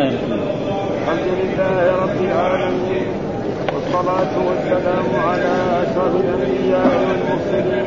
[0.00, 0.48] الله الرحمن.
[0.96, 3.06] الحمد لله رب العالمين
[3.72, 7.86] والصلاة والسلام على أشرف الأنبياء والمرسلين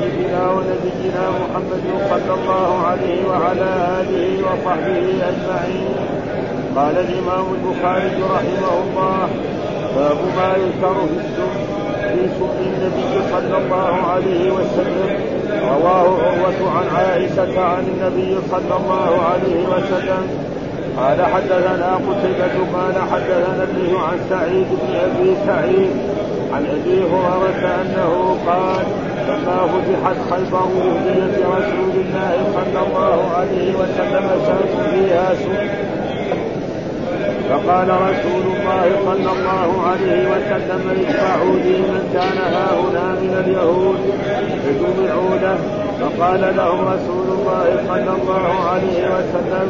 [0.00, 3.70] سيدنا ونبينا محمد صلى الله عليه وعلى
[4.00, 5.96] آله وصحبه أجمعين.
[6.76, 9.28] قال الإمام البخاري رحمه الله
[9.96, 11.52] باب ما يذكر في السم
[12.12, 15.10] في سم النبي صلى الله عليه وسلم.
[15.72, 20.51] رواه عروة عن عائشة عن النبي صلى الله عليه وسلم.
[20.96, 25.90] قال حدثنا قتيبة قال حدثنا ابنه عن سعيد بن أبي سعيد
[26.52, 28.84] عن أبي هريرة أنه قال
[29.28, 35.68] لما فتحت خيبر وهديت لرسول الله صلى الله عليه وسلم شاة فيها سوء
[37.50, 43.98] فقال رسول الله صلى الله عليه وسلم ادفعوا لي من كان ها هنا من اليهود
[44.64, 45.58] فجمعوا له.
[46.00, 49.68] فقال لهم رسول الله صلى الله عليه وسلم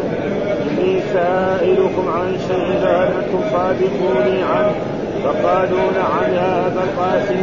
[0.73, 4.75] إني سائلكم عن شيء فهل أنتم صادقوني عنه.
[5.25, 7.41] فقالوا نعم يا أبا القاسم.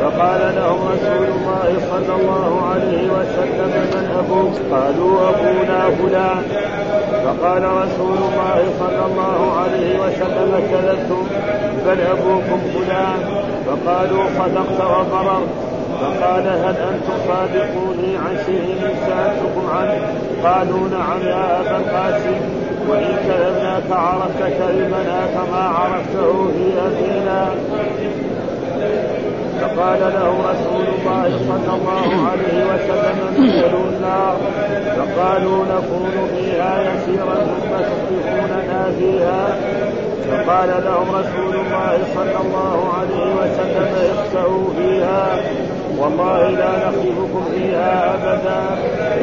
[0.00, 6.42] فقال لهم رسول الله صلى الله عليه وسلم من أبوك قالوا أبونا فلان.
[7.24, 11.26] فقال رسول الله صلى الله عليه وسلم كذبتم
[11.86, 13.20] بل أبوكم فلان.
[13.66, 15.48] فقالوا صدقت وبررت
[16.00, 19.98] فقال هل أنتم صادقوني عن شيء سالتكم عنه؟
[20.44, 22.38] قالوا نعم يا أبا القاسم.
[23.88, 27.50] كذبناك عرفت كذبنا كما عرفته في ابينا
[29.60, 34.36] فقال له رسول الله صلى الله عليه وسلم ادخلوا النار.
[34.96, 39.56] فقالوا نكون فيها يسيرا ثم تصرفوننا فيها.
[40.30, 45.38] فقال لهم رسول الله صلى الله عليه وسلم اخسأوا فيها.
[46.00, 48.60] والله لا نخلفكم فيها أبدا.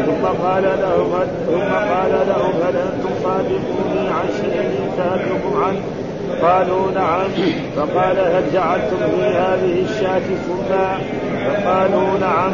[0.06, 1.12] ثم قال لهم
[1.48, 5.80] ثم قال لهم هل أنتم صادقوني عن شيء سألتكم عنه؟
[6.42, 7.30] قالوا نعم.
[7.76, 10.98] فقال هل جعلتم في هذه الشاة سما
[11.46, 12.52] فقالوا نعم.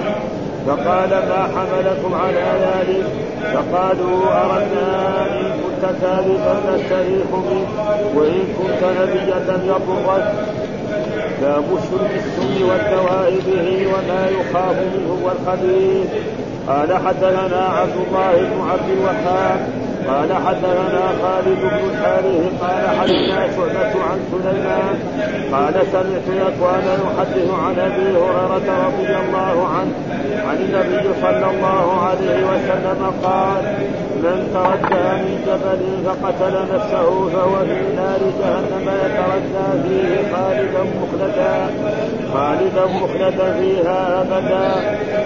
[0.67, 3.05] فقال ما حملكم على ذلك؟
[3.53, 7.67] فقالوا أردنا إن كنت كاذبا نستريح منك
[8.15, 10.33] وإن كنت نبيا لم يضرك
[11.41, 16.07] باب شرب السم والدواء به وما يخاف منه والخبيث
[16.67, 19.59] قال حدثنا عبد الله بن عبد الوهاب
[20.07, 24.95] قال حدثنا خالد بن الحارث قال حدثنا شعبة عن سليمان
[25.51, 29.93] قال سمعت يكوان يحدث عن أبي هريرة رضي الله عنه
[30.47, 33.63] عن النبي صلى الله عليه وسلم قال
[34.23, 41.53] من تردى من جبل فقتل نفسه فهو في نار جهنم يتردى فيه خالدا مخلدا
[42.33, 44.65] خالدا مخلدا فيها أبدا.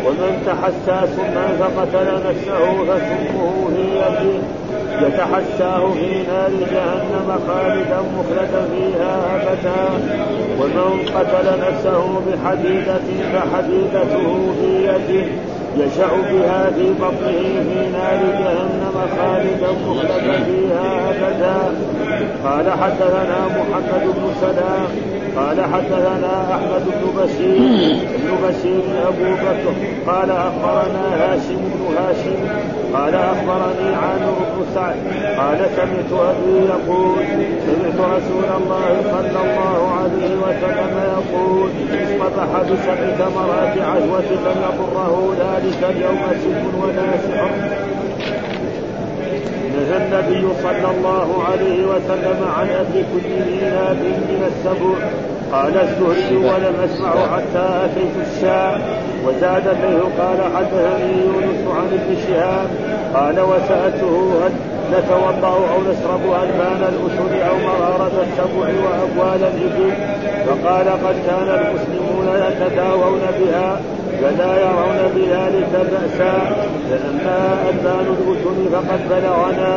[0.05, 4.39] ومن تحسى سما فقتل نفسه فسمه يده.
[5.01, 9.81] يتحساه في نار جهنم خالدا مخلدا فيها أبدا.
[10.59, 12.99] ومن قتل نفسه بحديدة
[13.33, 15.54] فحديدته في يده.
[15.79, 21.57] يشع بها في بطنه في نار جهنم خالدا مخلدا فيها أبدا.
[22.45, 24.87] قال حدثنا محمد بن سلام
[25.37, 29.73] قال حدثنا أحمد بن بشير بن بشير أبو بكر
[30.07, 32.39] قال أخبرنا هاشم بن هاشم
[32.93, 34.95] قال أخبرني عامر بن سعد
[35.37, 37.15] قال سمعت أبي يقول
[37.65, 41.69] سمعت رسول الله صلى الله عليه وسلم يقول
[42.03, 47.94] اصطبح بسبع ثمرات عجوة لم يضره ذلك اليوم سب ولا سحر.
[49.75, 53.97] نهى النبي صلى الله عليه وسلم عن اكل كل ناب
[54.29, 54.95] من السبع.
[55.51, 58.81] قال الزهري ولم أسمع حتى أتيت الشام
[59.25, 62.69] وزاد له قال حدثني يونس عن ابن شهاب.
[63.15, 64.51] قال وسألته هل
[64.93, 69.91] نتوضأ أو نشرب ألبان الاسد أو مراره السبع وابوال الإبل.
[70.45, 73.79] فقال قد كان المسلمون يتداوون بها.
[74.21, 76.33] فلا يرون بذلك بأسا
[76.89, 79.75] فأما أذان الأذن فقد بلغنا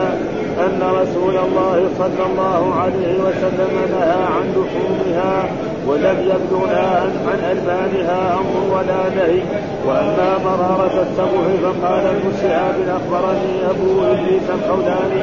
[0.66, 5.48] أن رسول الله صلى الله عليه وسلم نهى عن لحومها
[5.86, 9.41] ولم يبلغنا عن ألبانها أمر ولا نهي.
[9.86, 15.22] وأما مرارة السبع فقال ابن شهاب أخبرني أبو إدريس الحولاني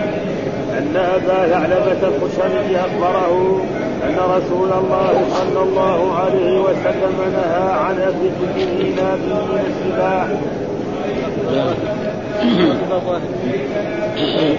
[0.77, 3.61] أن أبا ثعلبة الخشني أخبره.
[4.05, 10.27] أن رسول الله صلى الله عليه وسلم نهى عن أكل كل إناث من السباع.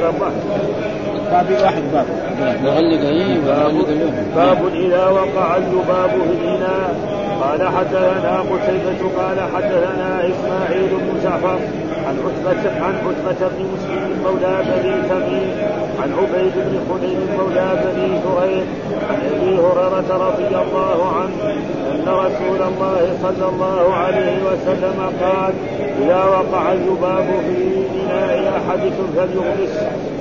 [0.01, 0.19] باب.
[1.63, 2.07] واحد باب
[2.65, 3.75] باب
[4.37, 6.95] باب إذا وقع الذباب في الإناء
[7.43, 11.59] قال حدثنا قتيبة قال حدثنا إسماعيل بن جعفر.
[12.07, 15.51] عن عتبة عن عتبة بن مسلم مولى بني تميم
[16.03, 18.65] عن عبيد بن خليل مولى بني هرير
[19.11, 21.55] عن أبي هريرة رضي الله عنه
[21.93, 25.53] أن رسول الله صلى الله عليه وسلم قال
[26.03, 29.75] إذا وقع الذباب في إناء أحدكم فليغمس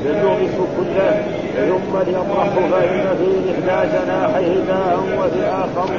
[0.04, 1.24] فليغمس كله
[1.56, 5.90] ثم ليطرح فإن في إحدى جناحيه داء وفي الآخر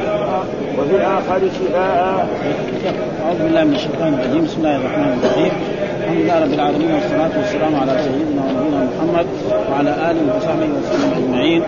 [0.79, 2.29] وفي الآخر شفاء.
[3.25, 5.76] أعوذ بالله من الشيطان الرجيم بسم الله الرحمن الرحيم
[6.17, 9.27] الحمد لله رب العالمين والصلاة والسلام على سيدنا ونبينا محمد
[9.71, 11.63] وعلى آله وصحبه وسلم أجمعين.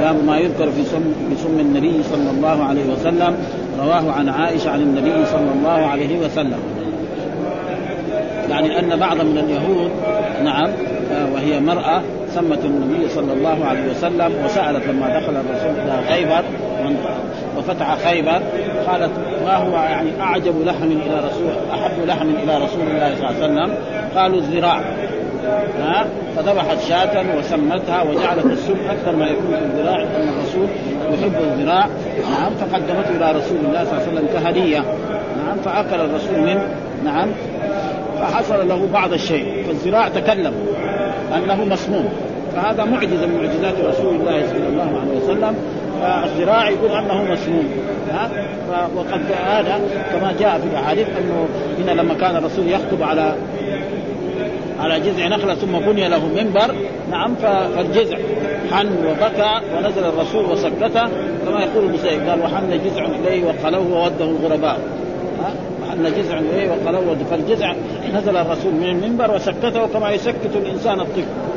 [0.00, 3.36] باب ما يذكر في سم في سم النبي صلى الله عليه وسلم
[3.78, 6.58] رواه عن عائشة عن النبي صلى الله عليه وسلم.
[8.50, 9.90] يعني أن بعض من اليهود
[10.44, 10.70] نعم
[11.34, 12.02] وهي مرأة
[12.34, 16.42] سمت النبي صلى الله عليه وسلم وسألت لما دخل الرسول إلى خيبر
[17.58, 18.40] وفتح خيبر
[18.86, 19.10] قالت
[19.44, 23.44] ما هو يعني أعجب لحم إلى رسول أحب لحم إلى رسول الله صلى الله عليه
[23.44, 23.74] وسلم.
[24.16, 24.80] قالوا الذراع
[25.80, 26.06] ها؟
[26.36, 30.66] فذبحت شاة وسمتها وجعلت السم أكثر ما يكون في الذراع ان الرسول
[31.12, 31.86] يحب الذراع
[32.30, 34.78] نعم فقدمته إلى رسول الله صلى الله عليه وسلم كهدية.
[35.46, 36.68] نعم فأكل الرسول منه
[37.04, 37.28] نعم
[38.20, 39.64] فحصل له بعض الشيء.
[39.66, 40.52] فالذراع تكلم
[41.36, 42.08] أنه مسموم.
[42.56, 45.54] فهذا معجزة من معجزات رسول الله صلى الله عليه وسلم.
[46.00, 47.68] فالذراع يقول أنه مسموم
[48.10, 48.30] ها؟
[48.96, 49.80] وقد هذا
[50.12, 51.48] كما جاء في الأحاديث أنه
[51.78, 53.34] هنا لما كان الرسول يخطب على
[54.80, 56.74] على جذع نخلة ثم بني له منبر
[57.10, 58.18] نعم فالجذع
[58.72, 61.08] حن وبكى ونزل الرسول وسكته
[61.46, 64.78] كما يقول المسيب قال وحن جذع إليه وقلوه ووده الغرباء
[65.90, 67.74] حن جذع إليه وقلوه فالجذع
[68.14, 71.49] نزل الرسول من المنبر وسكته كما يسكت الإنسان الطفل.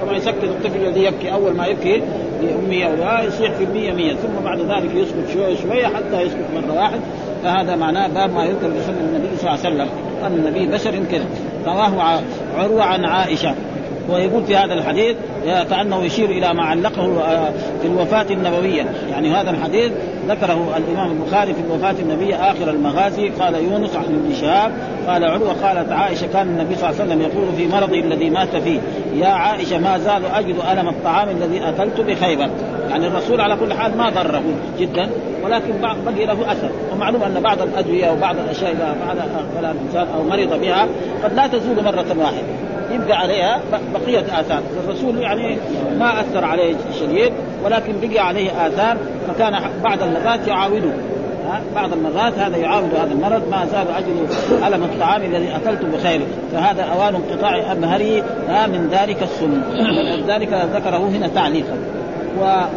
[0.00, 2.02] كما يسكت الطفل الذي يبكي أول ما يبكي
[2.42, 6.74] لامه أو يصيح في المية مية ثم بعد ذلك يسكت شوية شوية حتى يسكت مرة
[6.74, 7.00] واحد.
[7.42, 9.88] فهذا معناه باب ما يذكر بسنة النبي صلى الله عليه وسلم.
[10.26, 11.26] أن النبي بشر كذا.
[11.66, 12.20] رواه
[12.58, 13.54] عروة عن عائشة.
[14.08, 17.50] ويقول في هذا الحديث كأنه يشير إلى ما علقه آه،
[17.82, 18.86] في الوفاة النبوية.
[19.10, 19.92] يعني هذا الحديث
[20.28, 23.28] ذكره الإمام البخاري في الوفاة النبوية آخر المغازي.
[23.28, 24.72] قال يونس عن ابن شهاب
[25.08, 28.56] قال عروة قالت عائشة كان النبي صلى الله عليه وسلم يقول في مرضه الذي مات
[28.56, 28.80] فيه
[29.14, 32.50] يا عائشة ما زال أجد ألم الطعام الذي أكلت بخيبر.
[32.90, 34.42] يعني الرسول على كل حال ما ضره
[34.78, 35.10] جدا
[35.44, 36.70] ولكن بقي له أثر.
[36.92, 38.96] ومعلوم أن بعض الأدوية وبعض الأشياء إذا
[39.54, 40.86] فعل الانسان أو مرض بها
[41.24, 42.77] قد لا تزول مرة واحدة.
[42.90, 43.60] يبقى عليها
[43.94, 44.62] بقية آثار.
[44.84, 45.58] الرسول يعني
[45.98, 47.32] ما أثر عليه شديد
[47.64, 48.96] ولكن بقي عليه آثار
[49.28, 50.92] فكان بعض المرات يعاوده.
[51.74, 54.26] بعض المرات هذا يعاود هذا المرض ما زال أجل
[54.66, 56.20] ألم الطعام الذي اكلت بخير.
[56.52, 58.22] فهذا أوان انقطاع امهره
[58.66, 59.62] من ذلك السم
[60.28, 61.76] ذلك ذكره هنا تعليقا.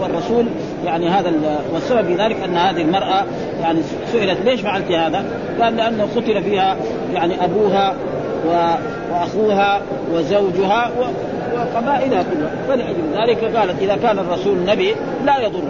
[0.02, 0.46] والرسول
[0.86, 1.32] يعني هذا
[1.74, 3.24] والسبب في ذلك أن هذه المرأة
[3.62, 3.80] يعني
[4.12, 5.24] سئلت ليش فعلت هذا؟
[5.62, 6.78] قال لأنه قتل فيها
[7.14, 7.96] يعني أبوها
[8.46, 9.82] وأخوها
[10.14, 10.92] وزوجها
[11.56, 12.52] وقبائلها كلها.
[12.68, 14.96] فلأجل ذلك قالت إذا كان الرسول نبي
[15.26, 15.62] لا يضر.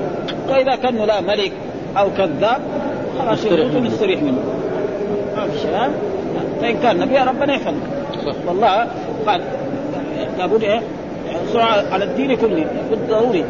[0.49, 1.51] وإذا كان لا ملك
[1.97, 2.61] أو كذاب
[3.19, 4.43] خلاص يموت ونستريح منه.
[5.37, 5.91] ما في شيء
[6.61, 7.77] فإن كان نبي ربنا يحفظه.
[8.47, 8.87] والله
[9.27, 9.41] قال
[10.37, 10.81] لابد إيه
[11.91, 13.45] على الدين كله بالضروري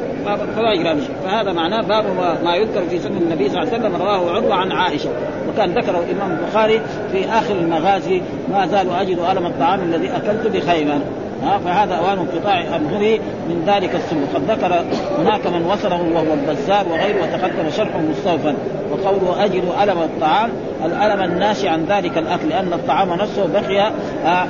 [0.55, 2.05] فلا شيء فهذا معناه باب
[2.43, 5.09] ما يذكر في سنن النبي صلى الله عليه وسلم رواه عروة عن عائشة.
[5.49, 6.81] وكان ذكره الإمام البخاري
[7.11, 10.99] في آخر المغازي ما زال أجد ألم الطعام الذي أكلت بخيمه
[11.43, 14.83] ها فهذا اوان انقطاع امره من ذلك السم قد ذكر
[15.19, 18.55] هناك من وصله وهو البزار وغيره وتقدم شرحه مستوفا
[18.91, 20.49] وقوله اجد الم الطعام
[20.85, 23.91] الالم الناشئ عن ذلك الاكل لأن الطعام نفسه بقي
[24.25, 24.45] آه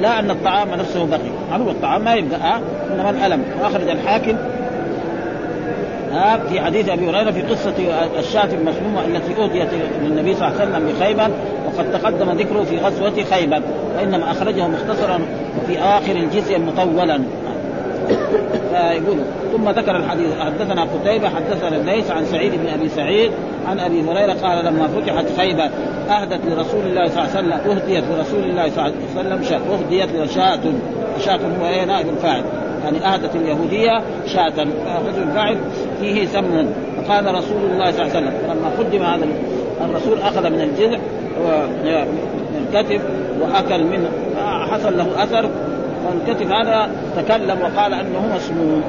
[0.00, 2.60] لا ان الطعام نفسه بقي معلوم الطعام ما يبقى آه
[2.92, 4.36] انما الالم واخرج الحاكم
[6.12, 7.74] ها في حديث أبي هريرة في قصة
[8.18, 9.68] الشاة المسمومة التي أوتيت
[10.02, 11.30] للنبي صلى الله عليه وسلم بخيبر
[11.66, 13.62] وقد تقدم ذكره في غزوة خيبر
[13.96, 15.20] وإنما أخرجه مختصرا
[15.66, 17.20] في آخر الجزء مطولا.
[18.70, 19.18] فيقول
[19.52, 23.30] ثم ذكر الحديث حدثنا قتيبة حدثنا الليث عن سعيد بن أبي سعيد
[23.68, 25.70] عن أبي هريرة قال لما فتحت خيبر
[26.10, 29.60] أهدت لرسول الله صلى الله عليه وسلم أهديت لرسول الله صلى الله عليه وسلم شاة
[29.74, 30.60] أهديت شاة
[31.24, 32.42] شاة هو إيه؟ نائب الفاعل.
[32.84, 34.66] يعني أهدت اليهودية شاة.
[35.06, 35.56] رجل الفاعل
[36.00, 39.26] فيه سم فقال رسول الله صلى الله عليه وسلم لما قدم هذا
[39.90, 40.98] الرسول أخذ من الجذع
[41.84, 43.00] من الكتف
[43.40, 44.08] وأكل منه
[44.70, 45.50] حصل له أثر.
[46.04, 48.82] فالكتف هذا تكلم وقال انه مسموم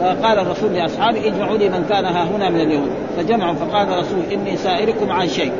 [0.00, 2.90] فقال الرسول لأصحابه اجمعوا لي من كان ها هنا من اليهود.
[3.16, 5.52] فجمعوا فقال الرسول إني سائلكم عن شيء.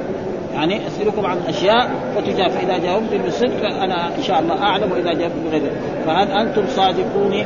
[0.59, 5.43] يعني اسالكم عن اشياء فتجاب فإذا جاوبتم بالصدق أنا إن شاء الله أعلم وإذا جاوبتم
[5.47, 5.71] بغير
[6.07, 7.45] فهل أنتم صادقون؟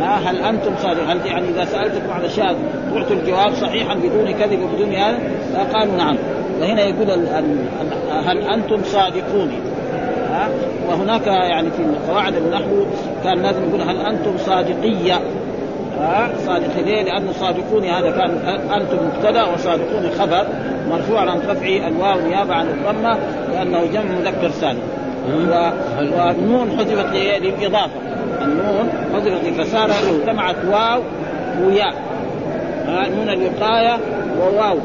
[0.00, 2.56] هل أنتم صادقون؟ هل يعني إذا سألتكم عن أشياء
[2.94, 5.18] تعطوا الجواب صحيحا بدون كذب وبدون هذا
[5.74, 6.16] قالوا نعم.
[6.60, 7.10] وهنا يقول
[8.10, 9.50] هل أنتم صادقون؟
[10.30, 10.48] ها
[10.88, 12.84] وهناك يعني في قواعد النحو
[13.24, 15.20] كان لازم يقول هل أنتم صادقية؟
[16.00, 18.30] ها صادقين ليه؟ لأنه صادقون هذا كان
[18.80, 20.46] أنتم مبتدأ وصادقون خبر
[20.90, 23.18] مرفوع عن رفع الواو نيابة عن الضمة
[23.52, 24.82] لأنه جمع مذكر سالم.
[25.98, 27.90] والنون حذفت للاضافه
[28.42, 31.02] النون حذفت فصار اجتمعت واو
[31.64, 31.94] وياء.
[32.88, 33.98] نون الوقاية
[34.40, 34.78] وواو.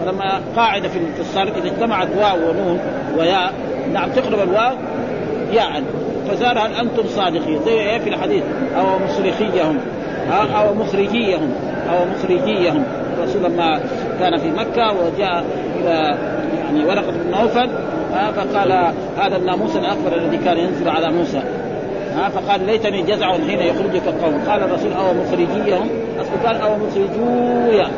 [0.00, 2.80] فلما قاعدة في الصرف إذا اجتمعت واو ونون
[3.18, 3.52] وياء
[3.92, 4.74] نعم تقلب الواو
[5.52, 5.82] ياء.
[6.28, 8.42] فصار هل أنتم صادقين؟ زي إيه في الحديث؟
[8.78, 9.78] أو مصرخيهم
[10.30, 11.54] أو مخرجيهم.
[11.90, 12.84] أو مخرجيهم.
[13.18, 13.80] الرسول لما
[14.20, 15.44] كان في مكة وجاء
[15.80, 16.18] إلى
[16.64, 17.70] يعني ورقة بن نوفل
[18.36, 18.72] فقال
[19.18, 21.42] هذا الناموس الأكبر الذي كان ينزل على موسى.
[22.16, 24.44] ها فقال ليتني جزع حين يخرجك القوم.
[24.48, 25.88] قال الرسول أو مخرجيهم؟
[26.20, 27.88] أصل قال أو مخرجويا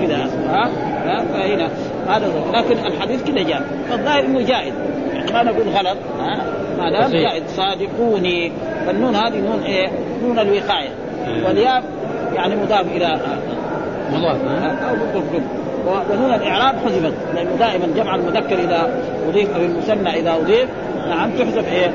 [0.00, 0.70] كذا ها
[1.04, 1.68] ها فهنا.
[2.08, 3.62] هذا لكن الحديث كذا جاء.
[3.90, 4.74] فالظاهر إنه جائز.
[5.14, 6.44] يعني ما نقول غلط ها.
[6.78, 7.42] ما دام جائز.
[7.56, 8.52] صادقوني.
[8.86, 9.88] فالنون هذه نون إيه؟
[10.24, 10.90] نون الوقاية.
[11.46, 11.82] والياء
[12.34, 13.20] يعني مضاف إلى
[14.12, 14.36] مضاف
[14.88, 15.22] أو
[15.86, 18.90] ونون الإعراب حذفت لأنه دائما جمع المذكر إذا
[19.28, 20.68] أضيف أو المثنى إذا أضيف
[21.08, 21.90] نعم تحذف إيه؟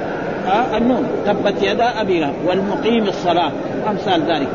[0.47, 3.51] آه النون تبت يدا أبي لهب والمقيم الصلاة
[3.89, 4.47] أمثال ذلك.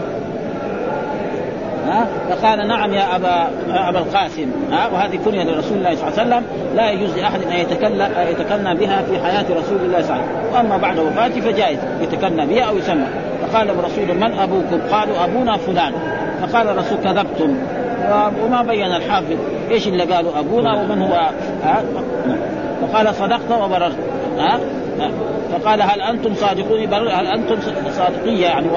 [1.86, 6.22] ها؟ فقال نعم يا أبا أبا القاسم ها؟ وهذه كنية لرسول الله صلى الله عليه
[6.22, 6.44] وسلم
[6.76, 10.54] لا يجوز لأحد أن يتكلم يتكلم بها في حياة رسول الله صلى الله عليه وسلم.
[10.54, 13.06] وأما بعد وفاته فجائز يتكلم بها أو يسمى
[13.52, 15.92] فقال الرسول من أبوكم؟ قالوا أبونا فلان.
[16.42, 17.56] فقال الرسول كذبتم.
[18.44, 19.36] وما بين الحافظ
[19.70, 21.30] إيش اللي قالوا؟ أبونا ومن هو؟
[21.64, 21.82] ها؟
[22.82, 23.96] فقال صدقت وبررت.
[24.38, 24.58] ها؟
[25.52, 27.56] فقال هل أنتم صادقون؟ هل أنتم
[27.90, 28.68] صادقيه يعني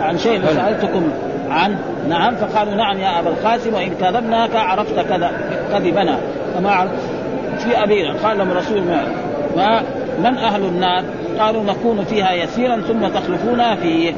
[0.00, 1.10] عن شيء سألتكم
[1.50, 1.78] عنه؟
[2.08, 2.34] نعم.
[2.34, 5.30] فقالوا نعم يا أبا القاسم وإن كذبناك عرفت كذا
[5.72, 6.18] كذبنا.
[6.54, 6.88] فما
[7.58, 8.14] في أبينا.
[8.24, 8.82] قال لهم رسول
[9.56, 9.82] ما
[10.18, 11.04] من أهل النار؟
[11.40, 14.12] قالوا نكون فيها يسيرا ثم تخلفونا فيه.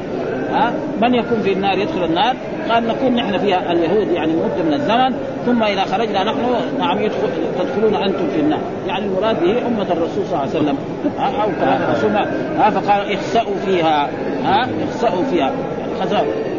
[0.51, 2.35] ها؟ من يكون في النار يدخل النار؟
[2.69, 5.15] قال نكون نحن فيها اليهود يعني مده من الزمن.
[5.45, 7.27] ثم إذا خرجنا نحن نعم يدخل
[7.59, 8.59] تدخلون أنتم في النار.
[8.87, 10.77] يعني المراد به أمة الرسول صلى الله عليه وسلم.
[11.19, 14.09] أو كان الرسول ها؟ فقال اخسأوا فيها.
[14.45, 15.51] ها؟ اخسأوا فيها.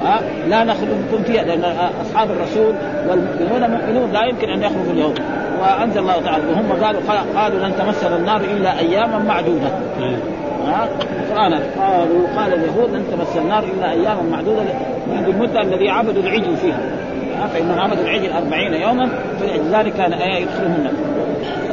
[0.02, 1.64] ها؟ لا نخلقكم فيها لأن
[2.02, 2.74] أصحاب الرسول
[3.08, 4.12] والمؤمنون مؤمنون.
[4.12, 5.20] لا يمكن أن يخرجوا اليهود.
[5.60, 7.00] وأنزل الله تعالى وهم قالوا
[7.36, 9.70] قالوا لن تمسنا النار إلا أياما معدودة.
[10.66, 10.88] ها؟
[11.20, 14.62] القران قالوا قال اليهود لن تمس النار إلا أياما معدودة
[15.12, 16.80] بعد المدة الذي عبدوا العجل فيها.
[17.54, 19.08] فانهم عبدوا العجل أربعين يوما
[19.40, 20.92] فلذلك كان آية يدخلهم النار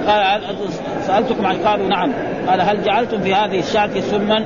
[0.08, 0.56] قال
[1.01, 2.12] سألتكم عن قالوا نعم.
[2.48, 4.46] قال هل جعلتم في هذه الشاة سما؟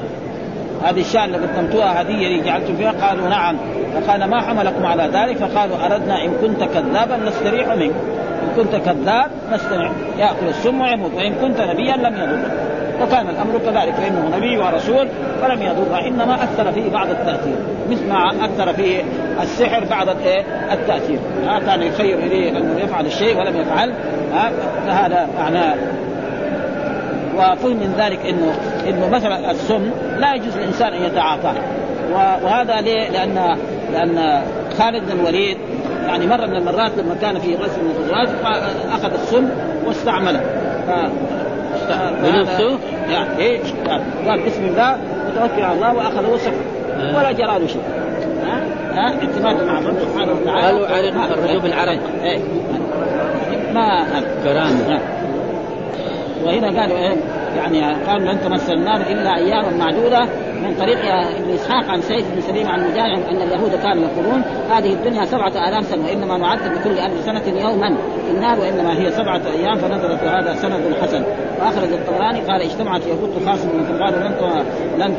[0.83, 3.57] هذه الشاة اللي قدمتوها اللي جعلتم فيها؟ قالوا نعم.
[3.93, 7.91] فقال ما حملكم على ذلك؟ فقالوا أردنا إن كنت كذابا نستريح منك.
[8.43, 9.91] إن كنت كذاب نستريح.
[10.17, 12.51] يأكل السم ويموت وإن كنت نبيا لم يضرك
[13.03, 15.07] وكان الأمر كذلك فإنه نبي ورسول
[15.41, 17.55] فلم يضره انما أثر فيه بعض التأثير.
[17.89, 19.03] مثل ما أثر فيه
[19.41, 20.09] السحر بعض
[20.71, 21.19] التأثير.
[21.45, 23.93] ها كان يخير إليه أنه يفعل الشيء ولم يفعل.
[24.87, 25.75] فهذا معناه.
[27.35, 28.53] وفهم من ذلك انه
[28.89, 31.55] إنه مثلا السم لا يجوز للانسان أن يتعاطاه.
[32.43, 33.57] وهذا ليه؟ لأن
[33.93, 34.41] لأن
[34.77, 35.57] خالد بن الوليد
[36.07, 38.29] يعني مرة من المرات لما كان في غزو من الغزوات
[38.91, 39.49] أخذ السم
[39.85, 40.41] واستعمله.
[42.23, 43.59] بنفسه؟ يعني إيه
[44.27, 44.97] قال بسم الله
[45.27, 46.53] وتوكل على الله وأخذه وسكت
[47.15, 47.81] ولا جرى له شيء.
[48.45, 48.61] ها؟
[48.93, 50.61] ها؟ اعتماد مع الرب سبحانه وتعالى.
[50.61, 52.39] قالوا عرق الرجوع بالعرق إيه.
[53.73, 54.05] ما
[54.43, 54.99] كرامة.
[56.45, 57.15] وهنا قالوا إيه
[57.57, 60.27] يعني قالوا لن تمس النار إلا اياما معدودة.
[60.63, 64.93] من طريق ابن إسحاق عن سيف بن سليم عن مجاهد أن اليهود كانوا يقولون هذه
[64.93, 69.41] الدنيا سبعة آلاف سنة وإنما نعذب بكل ألف سنة يوما في النار وإنما هي سبعة
[69.57, 71.23] أيام فنزلت هذا سند حسن.
[71.59, 74.33] وأخرج الطبراني قال اجتمعت يهود تخاصم فقالوا لن
[74.97, 75.15] لن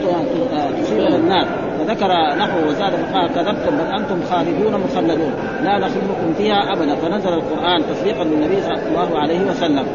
[0.82, 1.46] تصيبنا النار.
[1.78, 5.32] فذكر نحو وزاد فقال كذبتم بل أنتم خالدون مخلدون.
[5.62, 6.94] لا نخلفكم فيها ابدا.
[6.94, 9.86] فنزل القرآن تصديقا للنبي صلى الله عليه وسلم.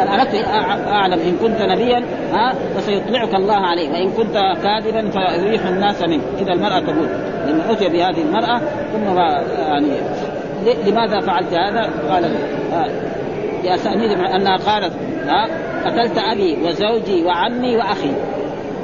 [0.00, 0.34] قال أردت
[0.88, 6.20] أعلم إن كنت نبيا ها فسيطلعك الله عليه وإن كنت كاذبا فيريح الناس منك.
[6.38, 7.08] إذا المرأة تقول
[7.46, 8.58] لما أتي بهذه المرأة
[8.92, 9.18] ثم
[9.58, 9.92] يعني
[10.86, 12.30] لماذا فعلت هذا؟ قال
[13.64, 14.92] يا سأنيد أنها قالت
[15.26, 15.46] ها
[15.84, 18.12] قتلت أبي وزوجي وعمي وأخي.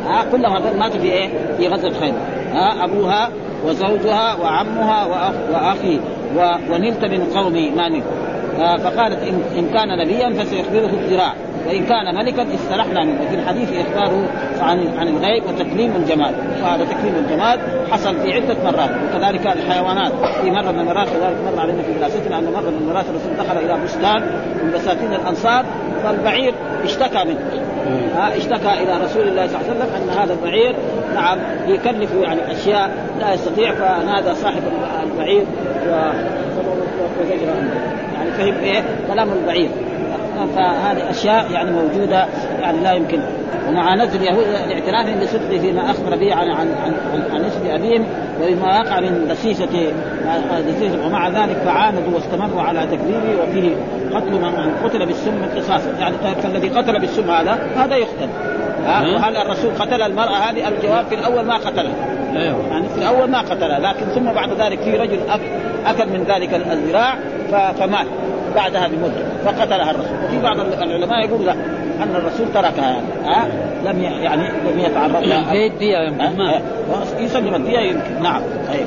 [0.06, 2.18] ها كلهم هذول ماتوا في إيه؟ في غزوة خيبر.
[2.52, 3.30] ها أبوها
[3.64, 6.00] وزوجها وعمها وأخ وأخي.
[6.70, 8.04] ونلت من قومي ما نلت
[8.56, 11.32] فقالت إن, إن كان نبيا فسيخبره الذراع.
[11.66, 14.28] وإن كان ملكا استرحنا منه وفي الحديث إخباره
[14.60, 17.58] عن عن الغيب وتكريم الجمال وهذا تكريم الجمال
[17.90, 18.90] حصل في عدة مرات.
[18.90, 20.12] وكذلك الحيوانات.
[20.42, 23.58] في مرة من المرات كذلك مر علينا في دراستنا أن مرة من المرات الرسول دخل
[23.58, 24.22] إلى بستان
[24.62, 25.64] من بساتين الأنصار
[26.04, 27.66] فالبعير اشتكى منه.
[28.16, 30.76] ها اشتكى إلى رسول الله صلى الله عليه وسلم أن هذا البعير
[31.14, 34.62] نعم يكلف يعني أشياء لا يستطيع فنادى صاحب
[35.02, 35.44] البعير
[35.86, 36.46] يعني
[38.38, 39.70] فهم إيه؟ كلام البعير
[40.56, 42.26] فهذه أشياء يعني موجودة
[42.60, 43.20] يعني لا يمكن.
[43.68, 46.94] ومع نزل اليهود الاعتراف بصدقه فيما أخبر به عن عن عن,
[47.32, 48.04] عن نسب أبيهم
[48.42, 49.92] وبما وقع من دسيسة
[50.68, 53.70] دسيسة ومع ذلك فعاندوا واستمروا على تكذيبه وفيه
[54.14, 55.90] قتل من قتل بالسم قصاصا.
[56.00, 58.28] يعني فالذي قتل بالسم هذا هذا يقتل.
[58.86, 61.94] وهل الرسول قتل المرأة هذه؟ الجواب في الأول ما قتلها
[62.36, 65.18] أيوه يعني في الأول ما قتلها لكن ثم بعد ذلك في رجل
[65.86, 67.14] أكل من ذلك الذراع
[67.72, 68.06] فمات.
[68.56, 70.16] بعدها بمدة فقتلها الرسول.
[70.24, 71.52] وفي بعض العلماء يقول لا
[72.02, 73.46] أن الرسول تركها يعني ها؟
[73.84, 75.66] لم يعني لم يتعرض لها.
[75.66, 76.60] الدية يمكن ما
[77.18, 78.22] يسلم الدية يمكن.
[78.22, 78.40] نعم.
[78.68, 78.86] طيب.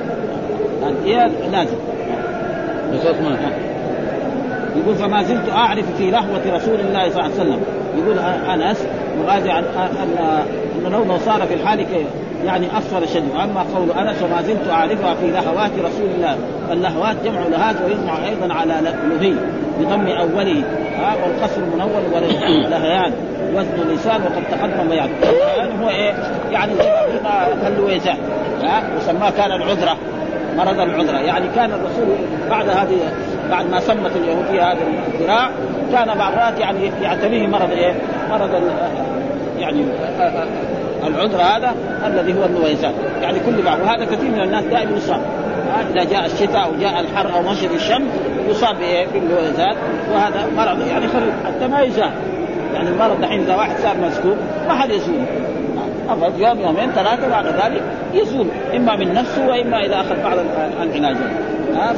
[0.87, 1.75] الدية لازم.
[2.93, 3.37] قصاص ما
[4.75, 7.59] يقول فما زلت أعرف في لهوة رسول الله صلى الله عليه وسلم.
[7.97, 8.85] يقول أنس
[9.21, 10.45] مغازي عن ان
[10.85, 11.85] أن لو صار في الحال
[12.45, 16.37] يعني اصفر شد وأما قول أنس وما زلت أعرفها في لهوات رسول الله.
[16.71, 18.73] اللهوات جمع لهات ويجمع أيضا على
[19.09, 19.33] لهي.
[19.79, 20.63] بضم اوله
[20.97, 22.03] ها والقصر المنول
[22.65, 23.13] ولهيان
[23.55, 25.09] وزن لسان وقد تقدم بيان
[25.57, 26.13] يعني هو إيه؟
[26.51, 26.89] يعني زي
[27.23, 28.17] ما كاللويزان
[28.63, 29.97] ها وسماه كان العذرة
[30.57, 31.17] مرض العذرة.
[31.17, 32.15] يعني كان الرسول
[32.49, 32.97] بعد هذه
[33.49, 34.79] بعد ما سمت اليهودية هذا
[35.13, 35.49] الذراع
[35.91, 37.93] كان مرات يعني يعتريه مرض إيه؟
[38.29, 38.49] مرض
[39.59, 39.85] يعني
[41.07, 41.75] العذر هذا
[42.07, 43.79] الذي هو النويزان يعني كل بعض.
[43.79, 45.21] وهذا كثير من الناس دائما يصاب.
[45.91, 48.07] إذا جاء الشتاء أو جاء الحر أو مشي الشمس
[48.49, 48.75] يصاب
[49.13, 49.75] بالنويزان
[50.13, 52.11] وهذا مرض يعني خلي حتى ما يزال.
[52.73, 54.37] يعني المرض دحين إذا واحد صار مسكوب
[54.67, 55.25] ما حد يزوله
[56.09, 57.81] أفضل يوم يومين ثلاثة بعد ذلك
[58.13, 58.47] يزول.
[58.75, 60.37] إما من نفسه وإما إذا أخذ بعض
[60.81, 61.31] العلاجات.
[61.75, 61.93] ها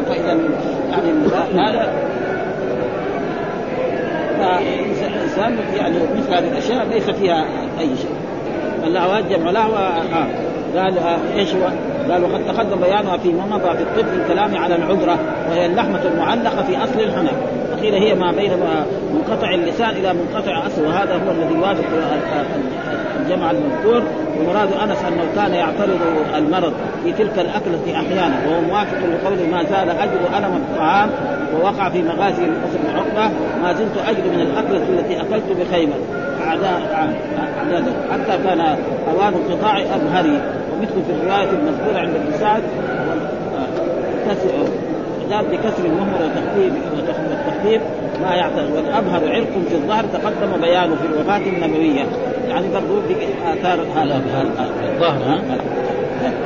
[0.00, 0.38] فإذا
[0.90, 1.12] يعني
[1.66, 1.92] هذا
[4.38, 7.44] فالانسان يعني مثل هذه الأشياء ليس فيها
[7.80, 8.10] أي شيء.
[8.84, 10.26] اللهوات جمع لهو آه.
[10.80, 11.68] قال آه إيش هو؟
[12.10, 15.18] قال وقد تقدم بيانها فيما مضى في الطب الكلام على العذرة
[15.50, 17.36] وهي اللحمة المعلقة في أصل الحنك
[17.72, 18.52] وقيل هي ما بين
[19.14, 21.84] منقطع اللسان إلى منقطع أصل وهذا هو الذي يوافق
[23.20, 24.02] الجمع المذكور.
[24.40, 25.98] ومراد أنس أنه كان يعترض
[26.36, 26.72] المرض
[27.04, 31.10] في تلك الأكلة أحيانا وهو موافق لقوله ما زال اجد ألم الطعام
[31.54, 35.94] ووقع في مغازي القصر بن عقبة ما زلت اجد من الأكلة التي أكلت بخيمة.
[38.10, 38.60] حتى كان
[39.14, 40.40] أوان انقطاع أبهري.
[40.80, 42.60] ومثل في الرواية المذكورة عند النساء
[45.32, 47.82] قال بكسر المهمل وتخفيف والتخفيف
[48.22, 52.06] ما يعترض والابهر عرق في الظهر تقدم بيانه في الوفاة النبوية.
[52.48, 53.14] يعني برضو في
[53.44, 55.40] آثار هذا الظهر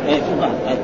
[0.09, 0.77] إيه في الظهر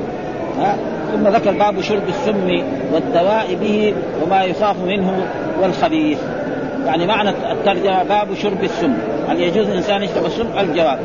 [0.59, 0.77] ها؟
[1.13, 5.27] ثم ذكر باب شرب السم والدواء به وما يخاف منه
[5.61, 6.19] والخبيث.
[6.85, 8.93] يعني معنى الترجمة باب شرب السم.
[9.29, 10.99] هل يجوز الانسان يشرب السم؟ الجواب.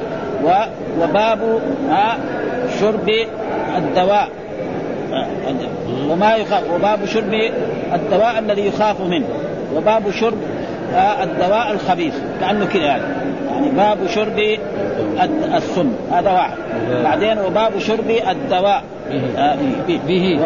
[1.01, 2.17] وباب ها
[2.81, 3.11] شرب
[3.77, 4.29] الدواء.
[6.11, 7.35] وما يخاف وباب شرب
[7.95, 9.27] الدواء الذي يخاف منه.
[9.77, 10.39] وباب شرب
[11.23, 12.15] الدواء الخبيث.
[12.41, 13.03] كأنه كذا يعني.
[13.51, 14.59] يعني باب شرب
[15.55, 15.93] السم.
[16.13, 16.57] هذا واحد.
[17.05, 18.83] بعدين وباب شرب الدواء.
[19.89, 20.39] به, به.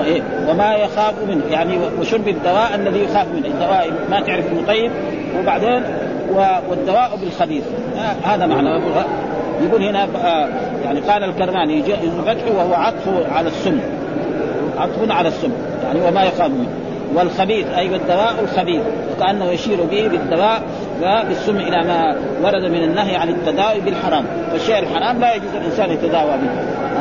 [0.48, 1.42] وما يخاف منه.
[1.50, 3.46] يعني وشرب الدواء الذي يخاف منه.
[3.46, 4.90] الدواء ما تعرف إنه طيب.
[5.38, 5.82] وبعدين
[6.70, 7.64] والدواء بالخبيث.
[8.24, 8.82] هذا معنى.
[9.62, 10.08] يقول هنا
[10.84, 11.82] يعني قال الكرماني
[12.26, 13.80] فتحه وهو عطف على السم.
[14.78, 15.52] عطف على السم
[15.84, 16.68] يعني وما يخاف منه.
[17.14, 20.62] والخبيث أي الدواء الخبيث وكأنه يشير به بالدواء
[21.28, 24.24] بالسم إلى ما ورد من النهي عن التداوي بالحرام.
[24.52, 26.50] والشيء الحرام لا يجوز الإنسان يتداوى به.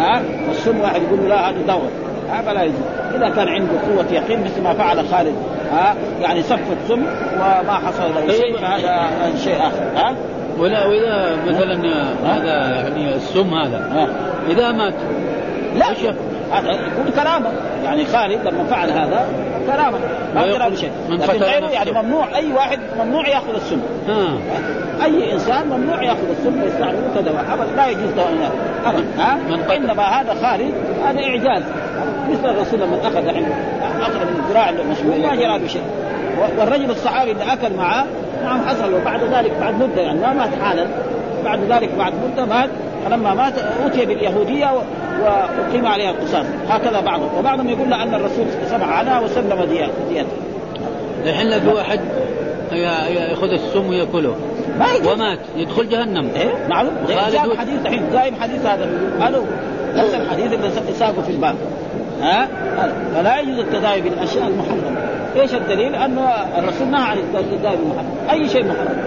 [0.01, 1.91] ها؟ والسم واحد يقول له لا هذا دواء.
[2.29, 2.81] هذا لا يجوز.
[3.15, 5.35] إذا كان عنده قوة يقين مثل ما فعل خالد
[5.71, 7.01] ها؟ يعني صف السم
[7.35, 9.09] وما حصل له شيء فهذا
[9.43, 9.83] شيء آخر.
[9.95, 10.15] ها؟
[10.59, 11.73] ولا وإذا مثلا
[12.25, 14.09] هذا يعني السم هذا
[14.49, 14.93] إذا مات
[15.75, 15.85] لا.
[16.51, 17.51] هذا يكون كرامة.
[17.83, 19.27] يعني خالد لما فعل هذا
[19.67, 19.97] كرامة.
[20.35, 23.81] ما يقدر شيء لكن غيره يعني ممنوع أي واحد ممنوع يأخذ السم.
[25.03, 28.51] أي إنسان ممنوع يأخذ السم ويستعمله كدواء ابدا لا يجوز دواء
[28.85, 29.37] ابدا ها؟
[29.75, 30.73] إنما هذا خالد
[31.05, 31.63] هذا إعجاز.
[32.29, 33.55] مثل الرسول لما أخذ عنده
[34.01, 35.83] أخذ من الذراع المشهور ما جرى بشيء.
[36.57, 38.05] والرجل الصحابي اللي أكل معه
[38.43, 38.93] نعم حصل.
[38.93, 40.87] وبعد ذلك بعد مدة يعني ما مات حالا.
[41.45, 42.69] بعد ذلك بعد مدة مات.
[43.05, 44.67] فلما مات أوتي باليهودية
[45.23, 46.45] وأقيم عليها القصاص.
[46.69, 47.29] هكذا بعضهم.
[47.39, 49.63] وبعضهم يقول أن الرسول سمع عنها وسلم
[50.09, 50.25] ديته.
[51.25, 51.99] الحين في واحد
[52.71, 54.35] ياخذ السم ويأكله
[54.79, 55.07] ما يجوز.
[55.07, 56.29] ومات يدخل جهنم.
[56.35, 58.05] إيه؟ معلوم جاب و- حديث الحين.
[58.15, 58.89] قايم حديث هذا.
[59.21, 59.43] قالوا
[59.95, 61.55] نفس الحديث اللي ساقوا في الباب.
[62.21, 62.47] ها.
[63.15, 64.88] فلا يجوز التداوي بالأشياء المحرمة.
[65.35, 68.29] إيش الدليل؟ انه الرسول نهى عن التداوي بالمحرم.
[68.31, 68.97] أي شيء محرم.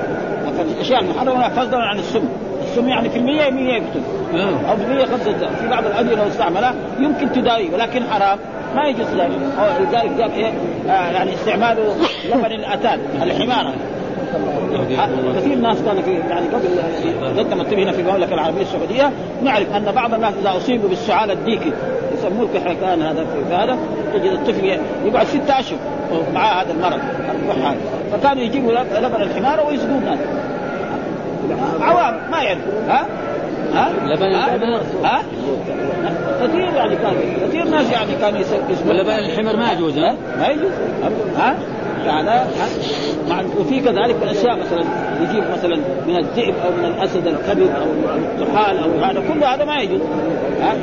[0.58, 2.28] فالاشياء المحرمه فضلا عن السم.
[2.62, 4.02] السم يعني في المية 100 يقتل.
[4.34, 4.70] آه.
[4.70, 5.32] أو في المية خمسة.
[5.60, 8.38] في بعض الادويه لو استعملها يمكن تداوي ولكن حرام.
[8.74, 9.38] ما يجوز ذلك.
[9.80, 10.52] لذلك إيه؟
[10.88, 11.96] آه يعني استعماله
[12.28, 13.74] لبن الأتان الحماره
[15.36, 16.68] كثير ناس كانوا في يعني قبل
[17.38, 19.10] قد تمت هنا في المملكة العربية السعودية.
[19.42, 21.72] نعرف أن بعض الناس إذا أصيبوا بالسعال الديكي
[22.18, 23.76] يسموه الكحكان هذا في هذا
[24.14, 24.64] تجد الطفل
[25.04, 25.78] يقعد ست أشهر
[26.34, 27.00] معاه هذا المرض
[27.62, 27.76] هذا
[28.12, 30.18] فكانوا يجيبوا لب- لبن الحمار ويسقوه الناس
[31.80, 32.72] عوام ما يعرفوا.
[32.88, 33.06] ها؟
[33.74, 35.22] ها؟ لبن ها؟ الحمار؟ ها؟
[36.42, 37.14] كثير يعني كان
[37.48, 40.70] كثير ناس يعني كانوا يسقوا ولبن الحمر ما يجوز ها؟ ما يجوز.
[41.38, 41.54] ها؟
[43.28, 44.84] مع وفي كذلك من الاشياء مثلا
[45.22, 47.86] يجيب مثلا من الذئب أو من الأسد الكبد أو
[48.16, 49.22] الطحال أو هذا.
[49.32, 50.00] كله هذا ما يجوز.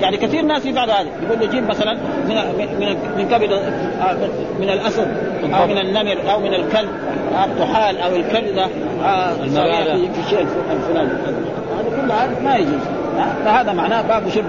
[0.02, 1.10] يعني كثير ناس يفعلوا هذا.
[1.24, 1.94] يقول له جيب مثلا
[2.30, 2.36] من
[2.80, 4.18] من من كبد آه،
[4.60, 5.08] من الأسد
[5.54, 6.90] أو من النمر أو من الكلب
[7.36, 8.68] آه، الطحال أو الكبده
[9.04, 9.34] آه،.
[9.34, 11.10] في الشيء الفلاني.
[11.10, 12.82] هذا كله هذا ما يجوز؟
[13.46, 14.46] فهذا معناه باب شرب